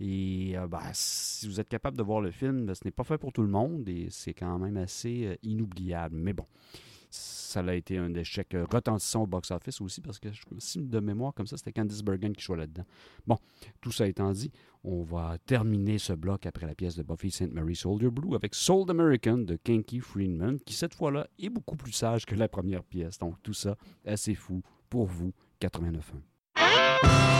Et 0.00 0.56
ben, 0.68 0.80
si 0.92 1.46
vous 1.46 1.60
êtes 1.60 1.68
capable 1.68 1.96
de 1.96 2.02
voir 2.02 2.20
le 2.20 2.32
film, 2.32 2.66
ben, 2.66 2.74
ce 2.74 2.84
n'est 2.84 2.90
pas 2.90 3.04
fait 3.04 3.16
pour 3.16 3.32
tout 3.32 3.42
le 3.42 3.48
monde 3.48 3.88
et 3.88 4.08
c'est 4.10 4.34
quand 4.34 4.58
même 4.58 4.76
assez 4.76 5.38
inoubliable. 5.44 6.16
Mais 6.16 6.32
bon, 6.32 6.46
ça 7.14 7.60
a 7.60 7.74
été 7.74 7.98
un 7.98 8.12
échec 8.14 8.54
euh, 8.54 8.64
retentissant 8.64 9.22
au 9.22 9.26
box-office 9.26 9.80
aussi 9.80 10.00
parce 10.00 10.18
que 10.18 10.28
si 10.58 10.82
de 10.82 11.00
mémoire 11.00 11.32
comme 11.34 11.46
ça, 11.46 11.56
c'était 11.56 11.72
Candice 11.72 12.02
Bergen 12.02 12.34
qui 12.34 12.42
jouait 12.42 12.56
là-dedans. 12.56 12.84
Bon, 13.26 13.38
tout 13.80 13.92
ça 13.92 14.08
étant 14.08 14.32
dit, 14.32 14.50
on 14.82 15.02
va 15.02 15.38
terminer 15.46 15.98
ce 15.98 16.12
bloc 16.12 16.46
après 16.46 16.66
la 16.66 16.74
pièce 16.74 16.96
de 16.96 17.02
Buffy 17.02 17.30
St. 17.30 17.52
Mary 17.52 17.76
Soldier 17.76 18.10
Blue 18.10 18.34
avec 18.34 18.54
Soul 18.54 18.90
American 18.90 19.38
de 19.38 19.56
Kinky 19.56 20.00
Friedman, 20.00 20.58
qui 20.60 20.74
cette 20.74 20.94
fois-là 20.94 21.28
est 21.38 21.50
beaucoup 21.50 21.76
plus 21.76 21.92
sage 21.92 22.26
que 22.26 22.34
la 22.34 22.48
première 22.48 22.82
pièce. 22.82 23.18
Donc 23.18 23.36
tout 23.42 23.54
ça, 23.54 23.76
assez 24.04 24.34
fou 24.34 24.62
pour 24.90 25.06
vous, 25.06 25.32
89.1. 25.60 27.33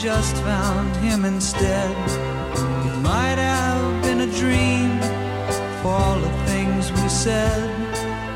just 0.00 0.36
found 0.36 0.94
him 0.98 1.24
instead. 1.24 1.90
It 2.86 3.02
might 3.02 3.36
have 3.36 4.02
been 4.04 4.20
a 4.20 4.32
dream 4.38 5.00
for 5.82 5.88
all 5.88 6.20
the 6.20 6.32
things 6.46 6.92
we 6.92 7.08
said, 7.08 7.68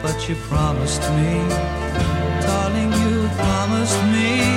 but 0.02 0.28
you 0.28 0.34
promised 0.50 1.02
me, 1.02 1.38
darling, 2.42 2.92
you 2.92 3.28
promised 3.36 4.02
me. 4.12 4.51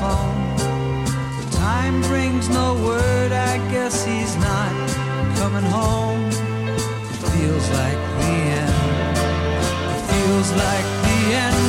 Telephone. 0.00 0.56
The 1.40 1.56
time 1.56 2.00
brings 2.02 2.48
no 2.48 2.74
word, 2.84 3.32
I 3.32 3.58
guess 3.70 4.04
he's 4.04 4.34
not 4.36 4.72
coming 5.36 5.68
home. 5.70 6.24
It 6.26 7.20
feels 7.32 7.66
like 7.80 8.00
the 8.20 8.34
end. 8.60 9.16
It 9.94 10.02
feels 10.10 10.50
like 10.52 10.86
the 11.06 11.18
end, 11.44 11.59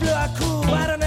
passed, 0.00 0.40
you 0.40 0.97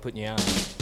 putting 0.00 0.22
you 0.22 0.28
on. 0.28 0.77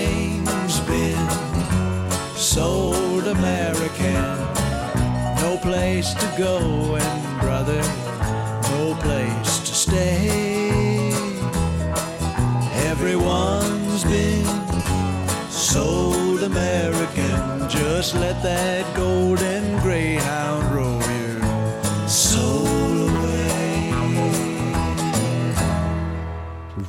Everything's 0.00 0.80
been 0.80 1.30
sold 2.36 3.26
American. 3.26 4.22
No 5.42 5.58
place 5.62 6.14
to 6.14 6.34
go, 6.38 6.96
and 6.96 7.40
brother, 7.40 7.82
no 8.72 8.94
place 9.00 9.58
to 9.60 9.74
stay. 9.74 11.12
Everyone's 12.90 14.04
been 14.04 14.46
sold 15.50 16.42
American. 16.42 17.68
Just 17.68 18.14
let 18.14 18.42
that 18.42 18.84
golden 18.96 19.79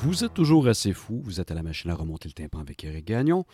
Vous 0.03 0.23
êtes 0.23 0.33
toujours 0.33 0.67
assez 0.67 0.93
fou. 0.93 1.21
Vous 1.23 1.39
êtes 1.39 1.51
à 1.51 1.53
la 1.53 1.61
machine 1.61 1.91
à 1.91 1.95
remonter 1.95 2.27
le 2.27 2.33
tympan 2.33 2.59
avec 2.59 2.83
Eric 2.83 3.05
Gagnon. 3.05 3.45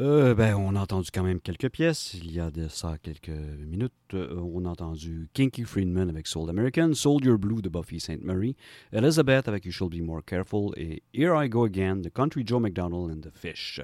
Euh, 0.00 0.34
ben, 0.34 0.56
on 0.56 0.74
a 0.74 0.80
entendu 0.80 1.10
quand 1.14 1.22
même 1.22 1.40
quelques 1.40 1.70
pièces. 1.70 2.14
Il 2.14 2.32
y 2.32 2.40
a 2.40 2.50
de 2.50 2.66
ça 2.66 2.98
quelques 3.00 3.28
minutes. 3.28 3.92
Euh, 4.12 4.34
on 4.40 4.64
a 4.64 4.70
entendu 4.70 5.28
Kinky 5.34 5.62
Friedman 5.62 6.10
avec 6.10 6.26
Soul 6.26 6.50
American, 6.50 6.94
Soldier 6.94 7.36
Blue 7.38 7.62
de 7.62 7.68
Buffy 7.68 8.00
St. 8.00 8.24
Mary, 8.24 8.56
Elizabeth 8.92 9.46
avec 9.46 9.66
You 9.66 9.70
Should 9.70 9.96
Be 9.96 10.02
More 10.02 10.24
Careful 10.24 10.72
et 10.76 11.04
Here 11.12 11.32
I 11.36 11.48
Go 11.48 11.64
Again 11.64 11.96
de 11.98 12.08
Country 12.08 12.42
Joe 12.44 12.60
McDonald 12.60 13.12
and 13.12 13.20
the 13.20 13.32
Fish. 13.32 13.80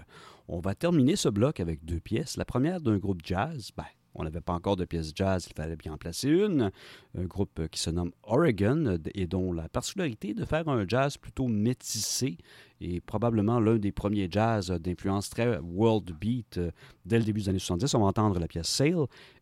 On 0.48 0.58
va 0.58 0.74
terminer 0.74 1.14
ce 1.14 1.28
bloc 1.28 1.60
avec 1.60 1.84
deux 1.84 2.00
pièces. 2.00 2.36
La 2.36 2.44
première 2.44 2.80
d'un 2.80 2.98
groupe 2.98 3.20
jazz. 3.22 3.70
Ben, 3.76 3.84
on 4.14 4.24
n'avait 4.24 4.40
pas 4.40 4.52
encore 4.52 4.76
de 4.76 4.84
pièce 4.84 5.12
jazz, 5.14 5.46
il 5.48 5.54
fallait 5.54 5.76
bien 5.76 5.92
en 5.92 5.96
placer 5.96 6.28
une. 6.28 6.70
Un 7.16 7.24
groupe 7.24 7.68
qui 7.68 7.80
se 7.80 7.90
nomme 7.90 8.12
Oregon 8.24 8.98
et 9.14 9.26
dont 9.26 9.52
la 9.52 9.68
particularité 9.68 10.34
de 10.34 10.44
faire 10.44 10.68
un 10.68 10.84
jazz 10.86 11.16
plutôt 11.16 11.46
métissé 11.46 12.36
et 12.80 13.00
probablement 13.00 13.60
l'un 13.60 13.76
des 13.76 13.92
premiers 13.92 14.28
jazz 14.30 14.70
d'influence 14.70 15.28
très 15.28 15.58
world 15.58 16.10
beat 16.18 16.58
euh, 16.58 16.70
dès 17.04 17.18
le 17.18 17.24
début 17.24 17.40
des 17.40 17.48
années 17.50 17.58
70. 17.58 17.94
On 17.94 18.00
va 18.00 18.06
entendre 18.06 18.38
la 18.38 18.48
pièce 18.48 18.68
Sail 18.68 18.94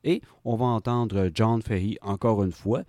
et 0.05 0.21
on 0.45 0.57
va 0.57 0.67
entendre 0.67 1.31
John 1.33 1.63
Fahey 1.63 1.97
encore 2.03 2.43
une 2.43 2.53
fois. 2.53 2.83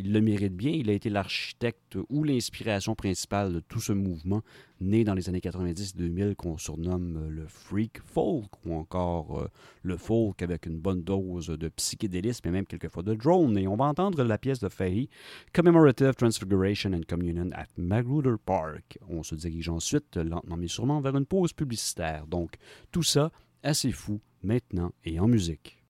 Il 0.00 0.12
le 0.12 0.20
mérite 0.20 0.54
bien. 0.54 0.70
Il 0.70 0.90
a 0.90 0.92
été 0.92 1.10
l'architecte 1.10 1.98
ou 2.08 2.22
l'inspiration 2.22 2.94
principale 2.94 3.52
de 3.52 3.58
tout 3.58 3.80
ce 3.80 3.92
mouvement 3.92 4.42
né 4.80 5.02
dans 5.02 5.14
les 5.14 5.28
années 5.28 5.40
90-2000 5.40 6.36
qu'on 6.36 6.56
surnomme 6.56 7.16
euh, 7.16 7.28
le 7.28 7.48
freak 7.48 8.00
folk 8.04 8.46
ou 8.64 8.74
encore 8.74 9.40
euh, 9.40 9.48
le 9.82 9.96
folk 9.96 10.40
avec 10.40 10.66
une 10.66 10.78
bonne 10.78 11.02
dose 11.02 11.48
de 11.48 11.68
psychédélisme 11.68 12.46
et 12.46 12.52
même 12.52 12.64
quelquefois 12.64 13.02
de 13.02 13.12
drone. 13.14 13.58
Et 13.58 13.66
on 13.66 13.74
va 13.74 13.86
entendre 13.86 14.22
la 14.22 14.38
pièce 14.38 14.60
de 14.60 14.68
Fahey, 14.68 15.08
Commemorative 15.52 16.14
Transfiguration 16.14 16.92
and 16.92 17.02
Communion 17.08 17.50
at 17.52 17.66
Magruder 17.76 18.36
Park. 18.46 19.00
On 19.08 19.24
se 19.24 19.34
dirige 19.34 19.68
ensuite, 19.68 20.16
lentement 20.16 20.56
mais 20.56 20.68
sûrement, 20.68 21.00
vers 21.00 21.16
une 21.16 21.26
pause 21.26 21.52
publicitaire. 21.52 22.28
Donc, 22.28 22.52
tout 22.92 23.02
ça, 23.02 23.32
assez 23.64 23.90
fou, 23.90 24.20
maintenant 24.44 24.92
et 25.04 25.18
en 25.18 25.26
musique. 25.26 25.82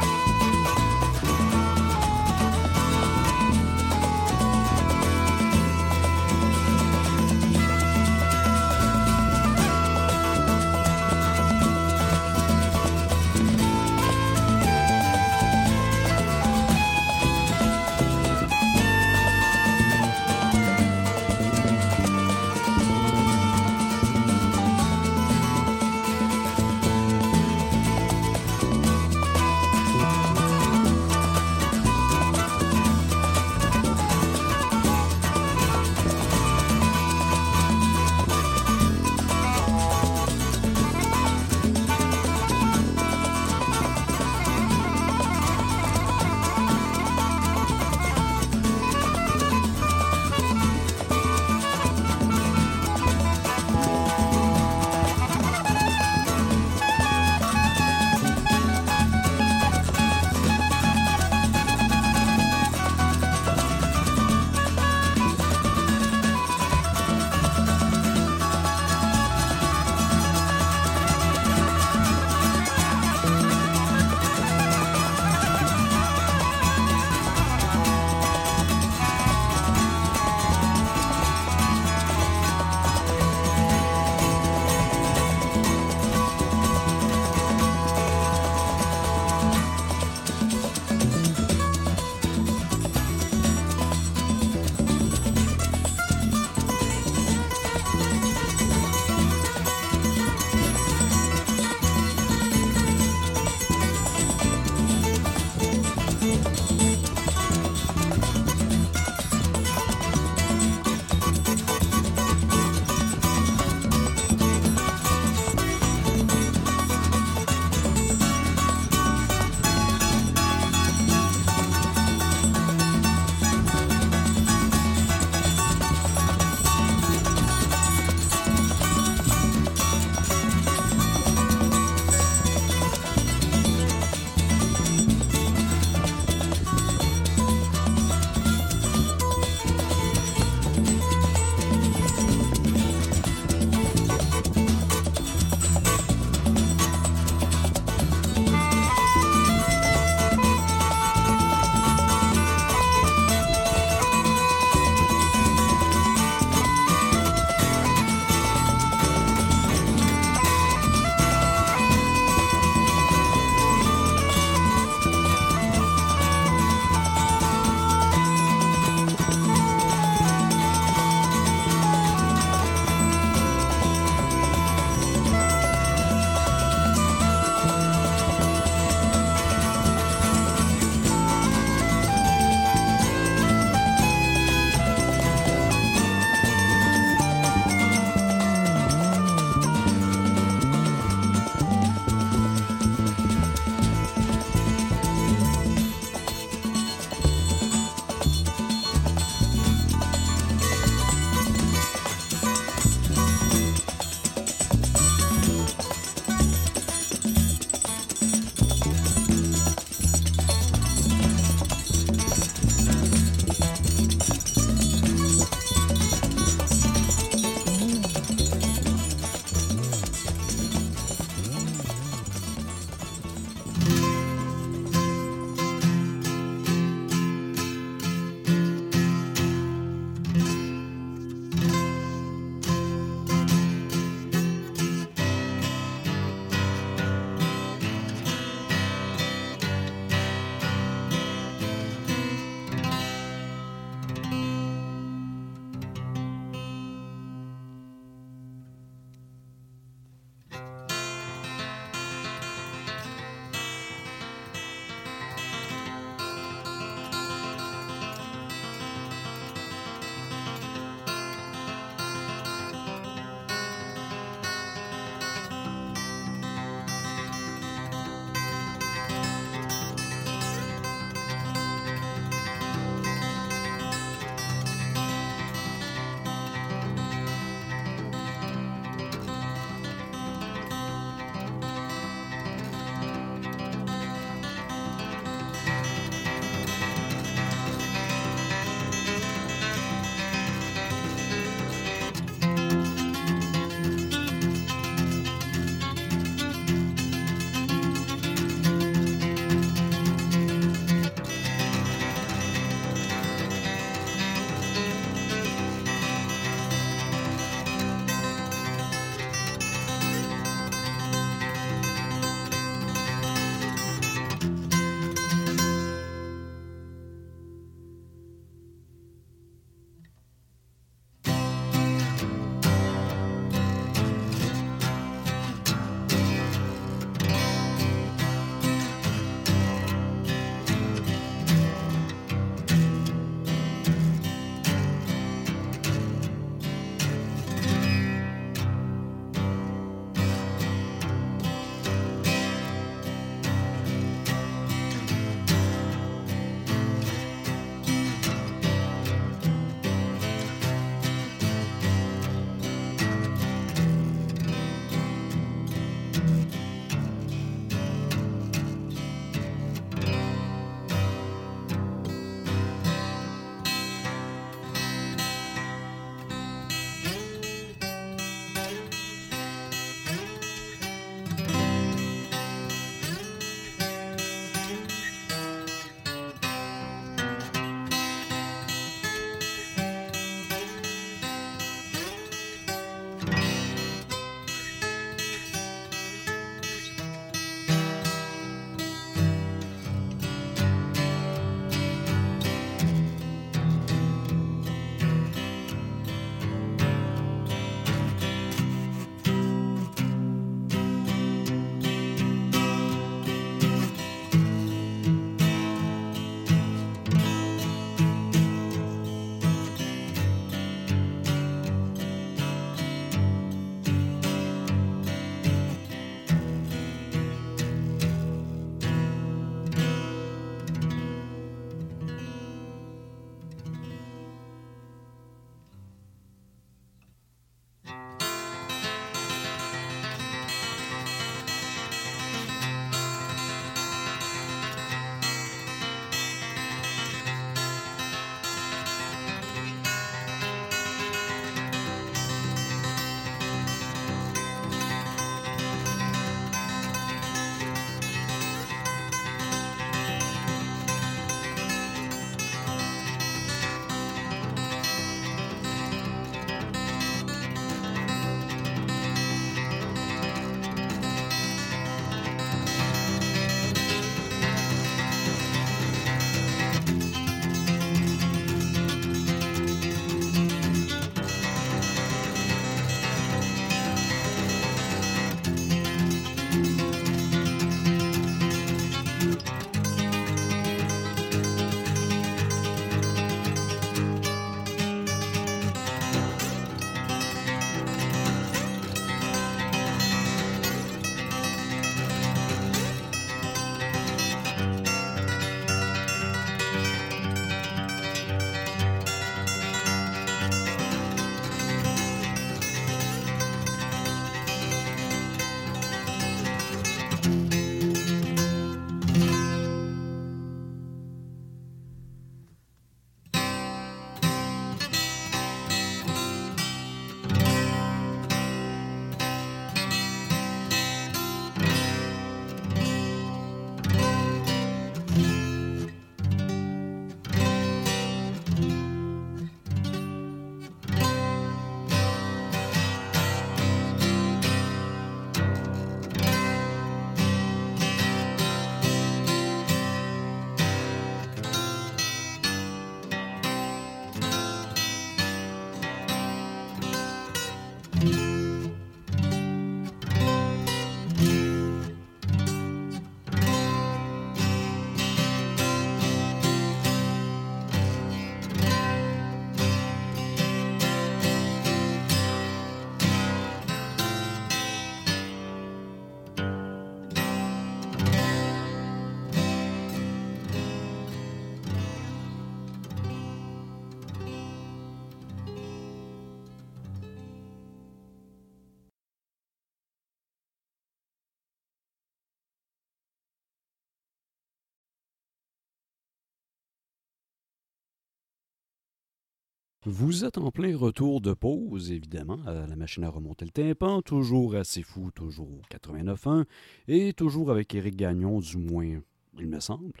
Vous 589.88 590.24
êtes 590.24 590.36
en 590.36 590.50
plein 590.50 590.76
retour 590.76 591.20
de 591.20 591.32
pause, 591.32 591.92
évidemment, 591.92 592.40
à 592.44 592.66
la 592.66 592.74
machine 592.74 593.04
à 593.04 593.08
remonter 593.08 593.44
le 593.44 593.52
tympan, 593.52 594.02
toujours 594.02 594.56
assez 594.56 594.82
fou, 594.82 595.12
toujours 595.12 595.46
au 595.46 595.60
89.1, 595.70 596.44
et 596.88 597.12
toujours 597.12 597.52
avec 597.52 597.72
Éric 597.72 597.94
Gagnon, 597.94 598.40
du 598.40 598.56
moins, 598.56 598.98
il 599.38 599.46
me 599.46 599.60
semble. 599.60 600.00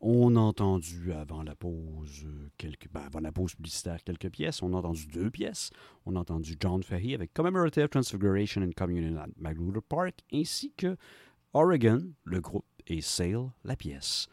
On 0.00 0.36
a 0.36 0.38
entendu 0.38 1.12
avant 1.12 1.42
la 1.42 1.56
pause 1.56 2.28
quelques, 2.58 2.88
ben, 2.92 3.00
avant 3.00 3.18
la 3.18 3.32
pause 3.32 3.56
publicitaire 3.56 4.04
quelques 4.04 4.30
pièces. 4.30 4.62
On 4.62 4.72
a 4.72 4.76
entendu 4.76 5.08
deux 5.08 5.32
pièces. 5.32 5.70
On 6.06 6.14
a 6.14 6.20
entendu 6.20 6.54
John 6.60 6.84
Fahey 6.84 7.12
avec 7.12 7.34
Commemorative 7.34 7.88
Transfiguration 7.88 8.62
and 8.62 8.70
Communion 8.76 9.16
at 9.16 9.30
Magruder 9.36 9.80
Park, 9.80 10.20
ainsi 10.32 10.72
que 10.76 10.96
Oregon, 11.54 12.06
le 12.22 12.40
groupe, 12.40 12.66
et 12.86 13.00
Sail, 13.00 13.50
la 13.64 13.74
pièce. 13.74 14.28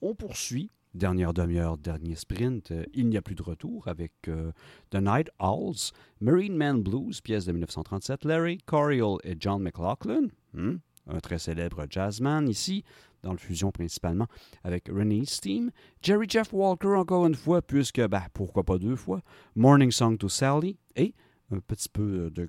On 0.00 0.14
poursuit 0.14 0.70
dernière 0.94 1.34
demi-heure, 1.34 1.76
dernier 1.76 2.14
sprint, 2.14 2.70
euh, 2.70 2.84
il 2.94 3.08
n'y 3.08 3.16
a 3.16 3.22
plus 3.22 3.34
de 3.34 3.42
retour 3.42 3.88
avec 3.88 4.12
euh, 4.28 4.52
The 4.90 4.96
Night 4.96 5.30
Owls, 5.40 5.92
Marine 6.20 6.56
Man 6.56 6.82
Blues, 6.82 7.20
pièce 7.20 7.44
de 7.46 7.52
1937, 7.52 8.24
Larry 8.24 8.58
Coryell 8.58 9.16
et 9.24 9.36
John 9.38 9.62
McLaughlin, 9.62 10.28
hmm, 10.52 10.76
un 11.08 11.20
très 11.20 11.38
célèbre 11.38 11.84
jazzman 11.90 12.48
ici, 12.48 12.84
dans 13.22 13.32
le 13.32 13.38
fusion 13.38 13.70
principalement 13.70 14.26
avec 14.62 14.88
Renee 14.88 15.24
Steam, 15.24 15.70
Jerry 16.02 16.26
Jeff 16.28 16.52
Walker 16.52 16.94
encore 16.96 17.26
une 17.26 17.34
fois, 17.34 17.62
puisque, 17.62 18.00
ben, 18.06 18.22
pourquoi 18.32 18.62
pas 18.62 18.78
deux 18.78 18.96
fois, 18.96 19.20
Morning 19.56 19.90
Song 19.90 20.16
to 20.16 20.28
Sally, 20.28 20.78
et 20.96 21.14
un 21.50 21.58
petit 21.58 21.88
peu 21.88 22.30
de 22.30 22.48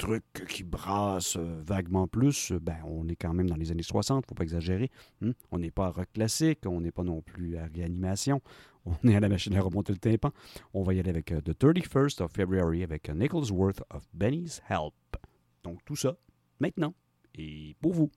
truc 0.00 0.24
qui 0.48 0.64
brasse 0.64 1.36
euh, 1.36 1.62
vaguement 1.62 2.08
plus, 2.08 2.52
ben, 2.52 2.78
on 2.86 3.06
est 3.08 3.16
quand 3.16 3.34
même 3.34 3.50
dans 3.50 3.56
les 3.56 3.70
années 3.70 3.82
60, 3.82 4.24
faut 4.26 4.34
pas 4.34 4.44
exagérer. 4.44 4.90
Hmm? 5.20 5.32
On 5.50 5.58
n'est 5.58 5.70
pas 5.70 5.86
à 5.86 5.90
rock 5.90 6.08
classique, 6.14 6.60
on 6.64 6.80
n'est 6.80 6.90
pas 6.90 7.02
non 7.02 7.20
plus 7.20 7.58
à 7.58 7.66
réanimation, 7.66 8.40
on 8.86 8.96
est 9.06 9.14
à 9.14 9.20
la 9.20 9.28
machine 9.28 9.54
à 9.56 9.60
remonter 9.60 9.92
le 9.92 9.98
tympan. 9.98 10.32
On 10.72 10.82
va 10.82 10.94
y 10.94 11.00
aller 11.00 11.10
avec 11.10 11.32
euh, 11.32 11.42
The 11.42 11.50
31st 11.50 12.22
of 12.22 12.32
February 12.32 12.82
avec 12.82 13.10
euh, 13.10 13.14
Nichols 13.14 13.52
Worth 13.52 13.82
of 13.90 14.08
Benny's 14.14 14.62
Help. 14.70 14.94
Donc 15.62 15.84
tout 15.84 15.96
ça, 15.96 16.16
maintenant, 16.60 16.94
et 17.34 17.76
pour 17.82 17.92
vous. 17.92 18.10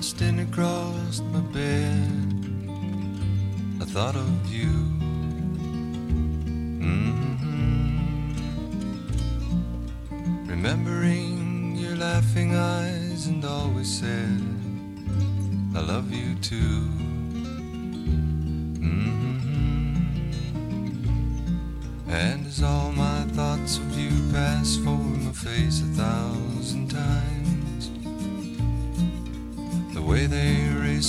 stretched 0.00 0.20
in 0.20 0.40
across 0.40 1.20
my 1.32 1.40
bed, 1.40 2.34
I 3.80 3.84
thought 3.86 4.14
of 4.14 4.46
you. 4.52 4.68
Mm-hmm. 6.84 7.56
Remembering 10.48 11.76
your 11.76 11.96
laughing 11.96 12.54
eyes 12.54 13.26
and 13.26 13.42
always 13.44 14.00
said, 14.00 14.42
I 15.74 15.80
love 15.80 16.12
you 16.12 16.34
too. 16.36 16.95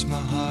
my 0.08 0.16
heart. 0.16 0.47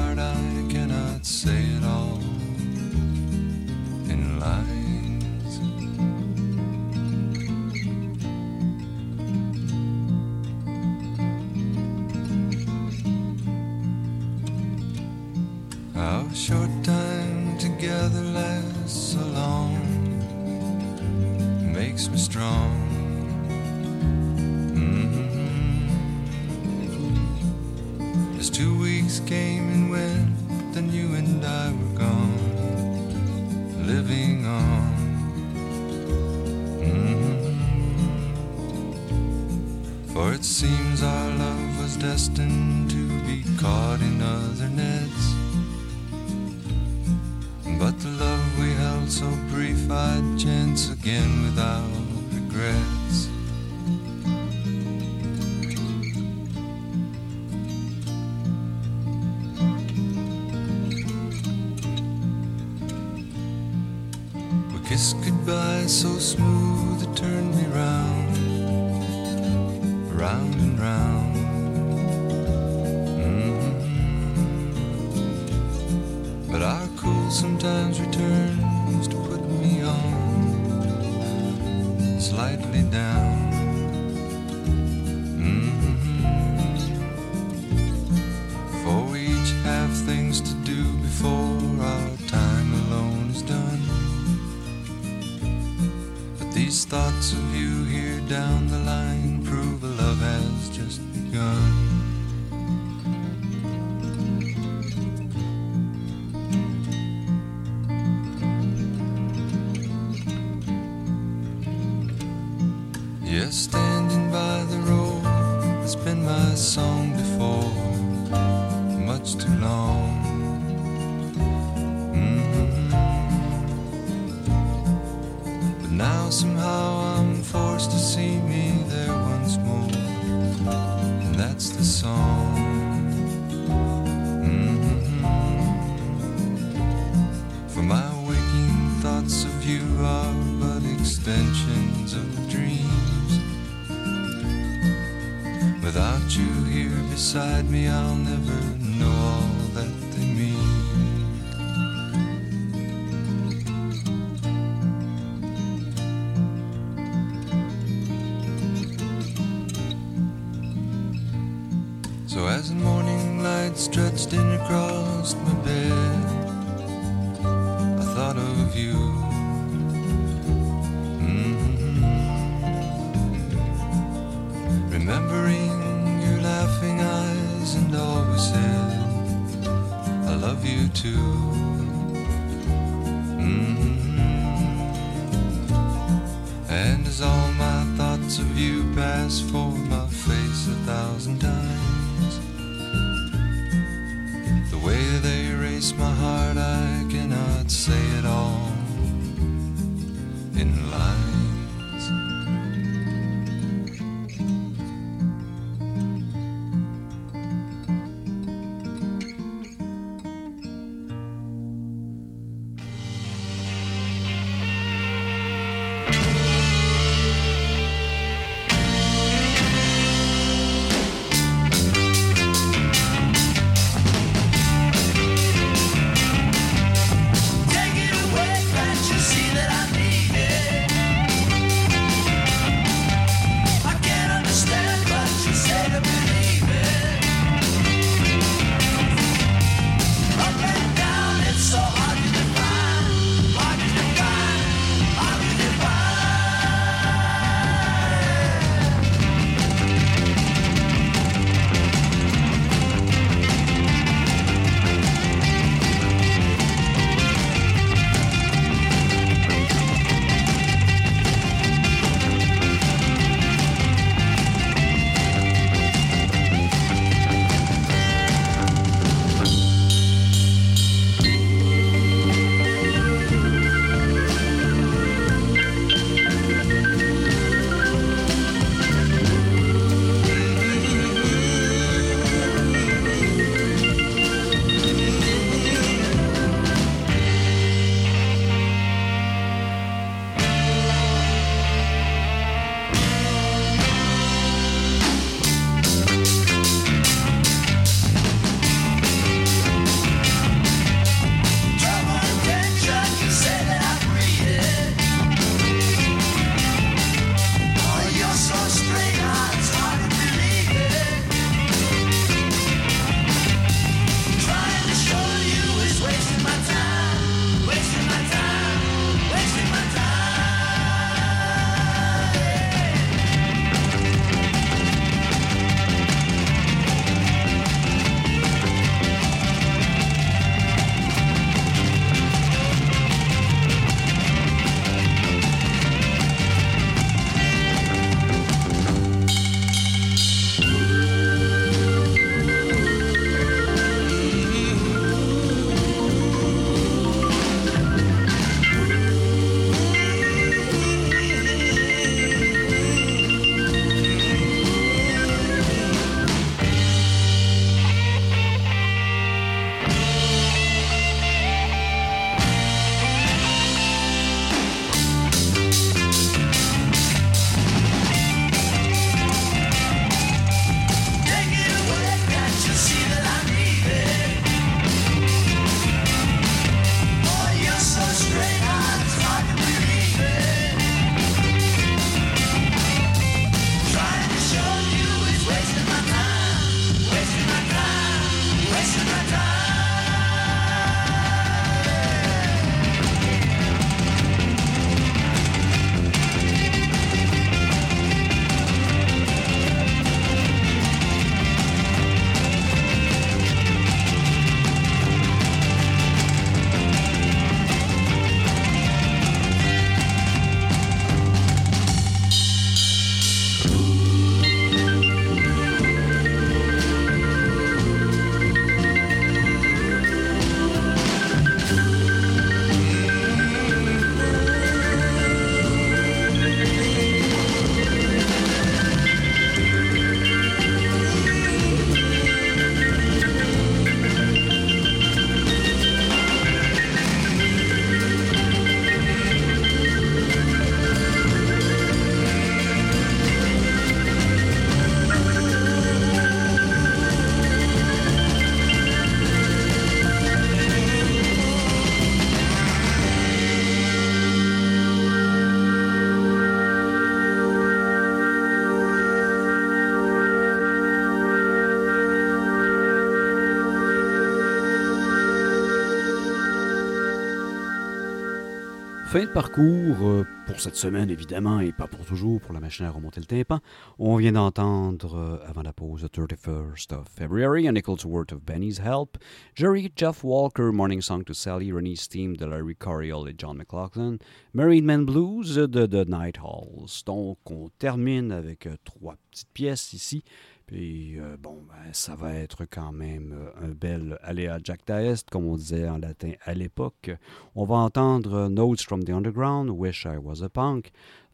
Fin 469.16 469.24
de 469.24 469.32
parcours 469.32 469.97
euh, 470.02 470.26
pour 470.47 470.60
cette 470.60 470.76
semaine, 470.76 471.09
évidemment, 471.09 471.60
et 471.60 471.72
pas 471.72 471.86
pour 471.86 472.05
toujours, 472.05 472.38
pour 472.38 472.52
la 472.52 472.60
machine 472.60 472.84
à 472.84 472.90
remonter 472.90 473.18
le 473.18 473.24
tympan. 473.24 473.60
On 473.98 474.16
vient 474.16 474.32
d'entendre, 474.32 475.16
euh, 475.16 475.48
avant 475.48 475.62
la 475.62 475.72
pause, 475.72 476.02
The 476.02 476.14
31st 476.14 476.93
of 476.93 477.09
February, 477.09 477.66
A 477.66 477.72
Nickel's 477.72 478.05
Worth 478.05 478.32
of 478.32 478.43
Benny's 478.44 478.78
Help, 478.78 479.16
Jerry 479.55 479.90
Jeff 479.97 480.22
Walker, 480.22 480.70
Morning 480.70 481.01
Song 481.01 481.24
to 481.24 481.32
Sally, 481.32 481.72
Rennie's 481.72 482.06
Theme 482.06 482.36
de 482.36 482.44
Larry 482.44 482.76
Coryell 482.76 483.26
et 483.26 483.38
John 483.38 483.56
McLaughlin, 483.56 484.18
Married 484.52 484.84
Men 484.84 485.06
Blues 485.06 485.55
de 485.56 485.86
The 485.86 486.06
Night 486.06 486.36
Halls. 486.36 487.02
Donc, 487.06 487.38
on 487.47 487.70
termine 487.78 488.32
avec 488.32 488.66
euh, 488.66 488.76
trois 488.84 489.16
petites 489.30 489.48
pièces 489.55 489.94
ici. 489.94 490.24
Puis, 490.66 491.20
euh, 491.20 491.36
bon, 491.38 491.62
ben, 491.68 491.93
ça 491.93 492.16
va 492.16 492.34
être 492.34 492.64
quand 492.64 492.93
même 492.93 493.32
euh, 493.32 493.66
un 493.66 493.68
bel 493.68 494.18
aléa 494.22 494.59
Jack 494.62 494.80
Diest, 494.84 495.30
comme 495.30 495.47
on 495.47 495.56
disait 495.56 495.88
en 495.88 495.98
latin 495.98 496.32
à 496.44 496.55
l'époque. 496.55 497.12
On 497.55 497.64
va 497.64 497.76
entendre 497.76 498.34
euh, 498.34 498.48
Notes 498.48 498.82
from 498.82 499.05
the 499.05 499.10
Underground, 499.10 499.70
Wish 499.70 500.06
I 500.06 500.16
Was 500.16 500.43
a 500.43 500.48
Punk, 500.48 500.90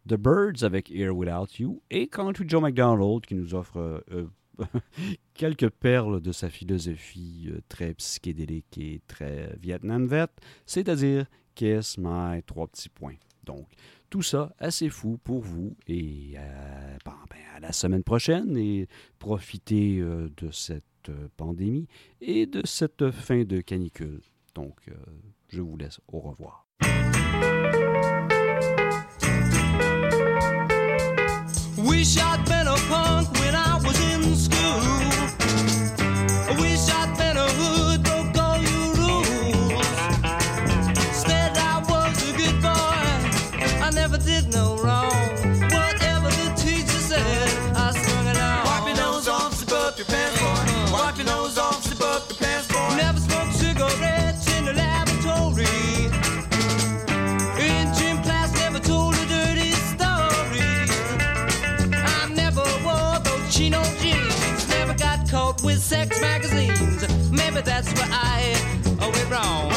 The 0.07 0.17
Birds 0.17 0.63
avec 0.63 0.91
Here 0.91 1.13
Without 1.13 1.59
You, 1.59 1.81
et 1.91 2.09
Country 2.09 2.45
Joe 2.47 2.61
McDonald 2.61 3.25
qui 3.25 3.35
nous 3.35 3.55
offre 3.55 4.05
quelques 5.35 5.71
perles 5.71 6.21
de 6.21 6.33
sa 6.33 6.51
philosophie 6.51 7.51
très 7.71 7.95
psychédélique 7.95 8.77
et 8.77 9.01
très 9.07 9.57
Vietnam 9.59 10.07
vet, 10.07 10.29
c'est-à-dire 10.67 11.25
Kiss 11.55 11.97
My 11.97 12.43
trois 12.43 12.67
petits 12.67 12.91
points. 12.91 13.17
Donc, 13.45 13.67
tout 14.13 14.21
ça 14.21 14.55
assez 14.59 14.91
fou 14.91 15.19
pour 15.25 15.41
vous 15.41 15.75
et 15.89 16.35
euh, 16.37 16.97
bon, 17.03 17.13
ben, 17.31 17.39
à 17.57 17.61
la 17.61 17.73
semaine 17.73 18.03
prochaine 18.05 18.59
et 18.59 18.87
profitez 19.19 20.01
euh, 20.01 20.29
de 20.37 20.51
cette 20.51 20.85
euh, 21.09 21.29
pandémie 21.39 21.89
et 22.21 22.45
de 22.45 22.61
cette 22.67 23.11
fin 23.11 23.45
de 23.45 23.63
canicule. 23.63 24.21
Donc, 24.55 24.81
je 25.49 25.63
vous 25.63 25.79
laisse 25.79 25.99
au 26.09 26.21
revoir. 26.21 26.67
That's 67.65 67.93
where 67.95 68.09
I 68.11 68.55
uh, 69.01 69.11
went 69.11 69.31
wrong. 69.31 69.72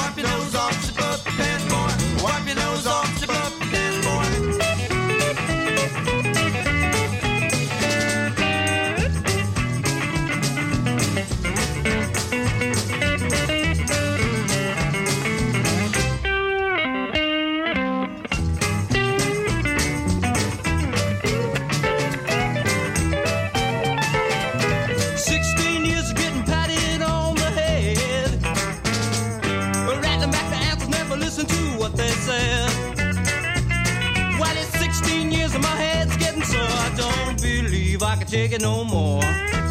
It 38.56 38.62
no 38.62 38.84
more. 38.84 39.22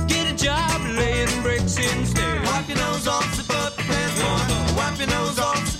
Get 0.06 0.30
a 0.30 0.34
job 0.36 0.80
laying 0.96 1.42
bricks 1.42 1.76
instead. 1.78 2.44
Wipe 2.44 2.68
your 2.68 2.76
nose 2.78 3.06
off, 3.06 3.24
up 3.50 3.76
your 3.76 3.86
pants, 3.86 4.20
boy. 4.20 4.76
Wipe 4.76 4.98
your 4.98 5.08
nose 5.08 5.38
off, 5.38 5.73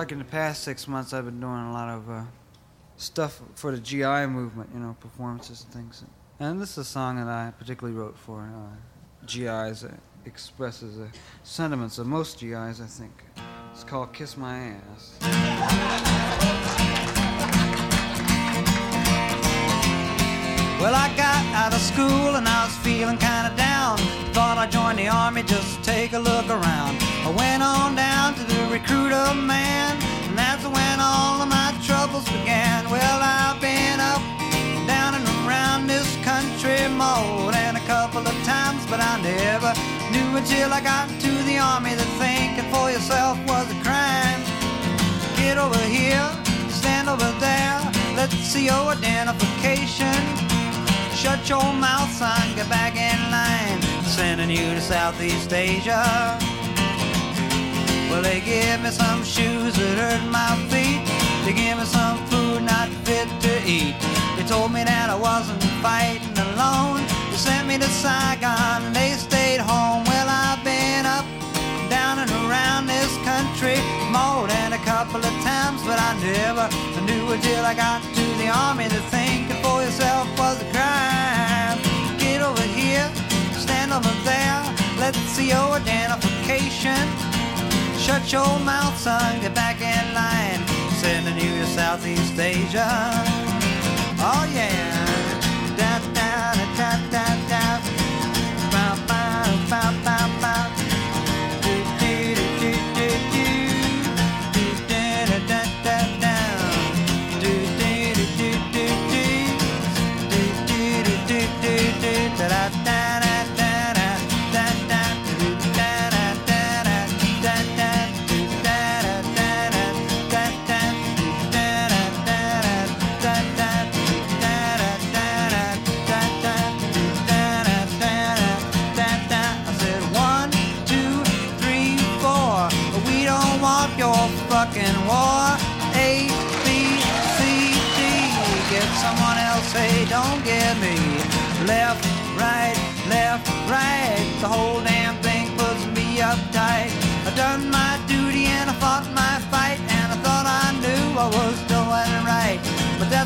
like 0.00 0.12
in 0.12 0.18
the 0.18 0.24
past 0.24 0.62
six 0.62 0.88
months, 0.88 1.12
I've 1.12 1.26
been 1.26 1.40
doing 1.40 1.52
a 1.52 1.72
lot 1.74 1.90
of 1.90 2.08
uh, 2.08 2.22
stuff 2.96 3.42
for 3.54 3.70
the 3.70 3.76
GI 3.76 4.28
movement, 4.28 4.70
you 4.72 4.80
know, 4.80 4.96
performances 4.98 5.62
and 5.64 5.74
things. 5.74 6.02
And 6.38 6.58
this 6.58 6.70
is 6.70 6.78
a 6.78 6.84
song 6.84 7.16
that 7.16 7.28
I 7.28 7.52
particularly 7.58 7.98
wrote 7.98 8.16
for 8.16 8.40
uh, 8.40 8.76
GIs. 9.26 9.84
It 9.84 9.92
expresses 10.24 10.96
the 10.96 11.08
sentiments 11.42 11.98
of 11.98 12.06
most 12.06 12.40
GIs, 12.40 12.80
I 12.80 12.86
think. 12.86 13.12
It's 13.72 13.84
called 13.84 14.14
Kiss 14.14 14.38
My 14.38 14.72
Ass. 14.94 15.18
Well, 20.80 20.94
I 20.94 21.14
got 21.14 21.44
out 21.52 21.74
of 21.74 21.80
school 21.82 22.36
and 22.36 22.48
I 22.48 22.64
was 22.64 22.74
feeling 22.78 23.18
kinda 23.18 23.52
down. 23.54 23.98
Thought 24.32 24.56
I'd 24.56 24.72
join 24.72 24.96
the 24.96 25.08
army 25.08 25.42
just 25.42 25.76
to 25.76 25.82
take 25.82 26.14
a 26.14 26.18
look 26.18 26.48
around. 26.48 26.96
I 27.28 27.28
went 27.28 27.62
on 27.62 27.94
down 27.94 28.32
to 28.36 28.44
the 28.44 28.64
recruiter 28.72 29.34
man, 29.34 30.00
and 30.24 30.38
that's 30.38 30.64
when 30.64 30.96
all 30.98 31.42
of 31.42 31.48
my 31.48 31.76
troubles 31.84 32.24
began. 32.32 32.88
Well, 32.88 33.20
I've 33.20 33.60
been 33.60 34.00
up, 34.00 34.22
down 34.88 35.20
and 35.20 35.26
around 35.44 35.86
this 35.86 36.16
country 36.24 36.88
more 36.88 37.52
than 37.52 37.76
a 37.76 37.84
couple 37.84 38.24
of 38.26 38.36
times, 38.48 38.80
but 38.88 39.00
I 39.00 39.20
never 39.20 39.74
knew 40.10 40.30
until 40.40 40.72
I 40.72 40.80
got 40.80 41.08
to 41.08 41.32
the 41.44 41.58
army 41.58 41.92
that 41.92 42.10
thinking 42.16 42.68
for 42.72 42.90
yourself 42.90 43.36
was 43.44 43.68
a 43.68 43.78
crime. 43.84 44.40
Get 45.36 45.58
over 45.58 45.84
here, 45.98 46.24
stand 46.70 47.10
over 47.10 47.30
there, 47.36 47.78
let's 48.16 48.32
see 48.32 48.64
your 48.72 48.96
identification. 48.96 50.49
Shut 51.20 51.50
your 51.50 51.74
mouth, 51.74 52.10
son, 52.12 52.56
get 52.56 52.66
back 52.70 52.96
in 52.96 53.30
line. 53.30 53.82
Sending 54.04 54.48
you 54.48 54.72
to 54.72 54.80
Southeast 54.80 55.52
Asia. 55.52 56.38
Well, 58.08 58.22
they 58.22 58.40
give 58.40 58.80
me 58.82 58.88
some 58.88 59.22
shoes 59.22 59.76
that 59.76 59.98
hurt 60.00 60.24
my 60.30 60.56
feet. 60.72 61.04
They 61.44 61.52
give 61.52 61.76
me 61.76 61.84
some 61.84 62.16
food 62.28 62.62
not 62.62 62.88
fit 63.04 63.28
to 63.42 63.52
eat. 63.68 63.94
They 64.38 64.48
told 64.48 64.72
me 64.72 64.82
that 64.82 65.10
I 65.10 65.14
wasn't 65.14 65.62
fighting 65.84 66.38
alone. 66.38 67.04
They 67.30 67.36
sent 67.36 67.68
me 67.68 67.76
to 67.76 67.90
Saigon 68.00 68.84
and 68.86 68.96
they 68.96 69.12
stayed 69.12 69.60
home. 69.60 70.04
Well, 70.04 70.26
I've 70.26 70.64
been 70.64 71.04
up, 71.04 71.26
down 71.90 72.18
and 72.18 72.30
around 72.48 72.86
this 72.86 73.12
country 73.28 73.99
more 74.10 74.46
than 74.48 74.72
a 74.72 74.78
couple 74.78 75.22
of 75.22 75.34
times, 75.42 75.82
but 75.86 75.98
I 75.98 76.10
never 76.18 76.66
knew 77.06 77.32
until 77.32 77.64
I 77.64 77.74
got 77.74 78.02
to 78.02 78.24
the 78.42 78.48
army 78.50 78.88
that 78.88 79.04
thinking 79.14 79.56
for 79.62 79.82
yourself 79.82 80.26
was 80.38 80.58
a 80.60 80.68
crime. 80.74 81.78
Get 82.18 82.42
over 82.42 82.66
here, 82.74 83.06
stand 83.54 83.92
over 83.92 84.14
there, 84.26 84.60
let's 84.98 85.18
see 85.34 85.48
your 85.54 85.78
identification. 85.78 86.98
Shut 87.98 88.32
your 88.32 88.58
mouth, 88.60 88.96
son, 88.98 89.40
get 89.40 89.54
back 89.54 89.80
in 89.80 90.04
line. 90.14 90.60
Sending 90.98 91.38
you 91.38 91.62
to 91.62 91.66
Southeast 91.66 92.38
Asia. 92.38 92.90
Oh 94.18 94.44
yeah. 94.52 94.90
Da 95.78 95.98
da 96.16 96.52
da 96.58 96.66
da 96.78 96.90
da 97.14 97.24
da. 97.48 97.64
Bow 98.72 98.96
bow 99.06 99.99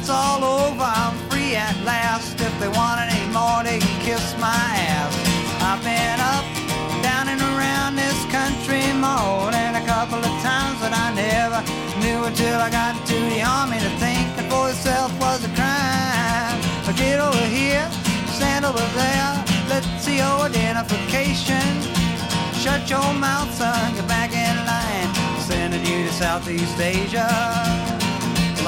That's 0.05 0.21
all 0.21 0.45
over, 0.45 0.85
I'm 0.85 1.17
free 1.31 1.57
at 1.57 1.73
last. 1.81 2.37
If 2.39 2.53
they 2.61 2.69
want 2.69 3.01
any 3.01 3.25
more, 3.33 3.65
they 3.65 3.81
can 3.81 3.97
kiss 4.05 4.37
my 4.37 4.53
ass. 4.53 5.17
I've 5.65 5.81
been 5.81 6.21
up, 6.21 6.45
down 7.01 7.33
and 7.33 7.41
around 7.41 7.97
this 7.97 8.21
country 8.29 8.85
more 9.01 9.49
than 9.49 9.81
a 9.81 9.85
couple 9.89 10.21
of 10.21 10.35
times, 10.45 10.77
but 10.85 10.93
I 10.93 11.09
never 11.17 11.65
knew 12.05 12.21
until 12.21 12.61
I 12.61 12.69
got 12.69 13.01
to 13.01 13.17
the 13.33 13.41
army 13.41 13.81
to 13.81 13.89
think 13.97 14.29
that 14.37 14.45
for 14.53 14.69
yourself 14.69 15.09
was 15.25 15.41
a 15.41 15.53
crime. 15.57 16.61
But 16.85 17.01
get 17.01 17.17
over 17.17 17.47
here, 17.49 17.89
stand 18.37 18.69
over 18.69 18.85
there, 19.01 19.33
let's 19.73 19.89
see 20.05 20.21
your 20.21 20.37
identification. 20.45 21.65
Shut 22.61 22.85
your 22.93 23.09
mouth, 23.17 23.49
son, 23.57 23.97
get 23.97 24.07
back 24.07 24.37
in 24.37 24.53
line. 24.69 25.09
Sending 25.41 25.81
you 25.81 26.05
to 26.05 26.13
Southeast 26.13 26.77
Asia. 26.77 27.25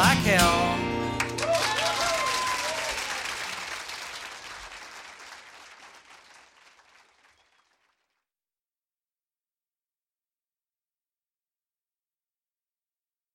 Like 0.01 0.25
hell. 0.25 0.86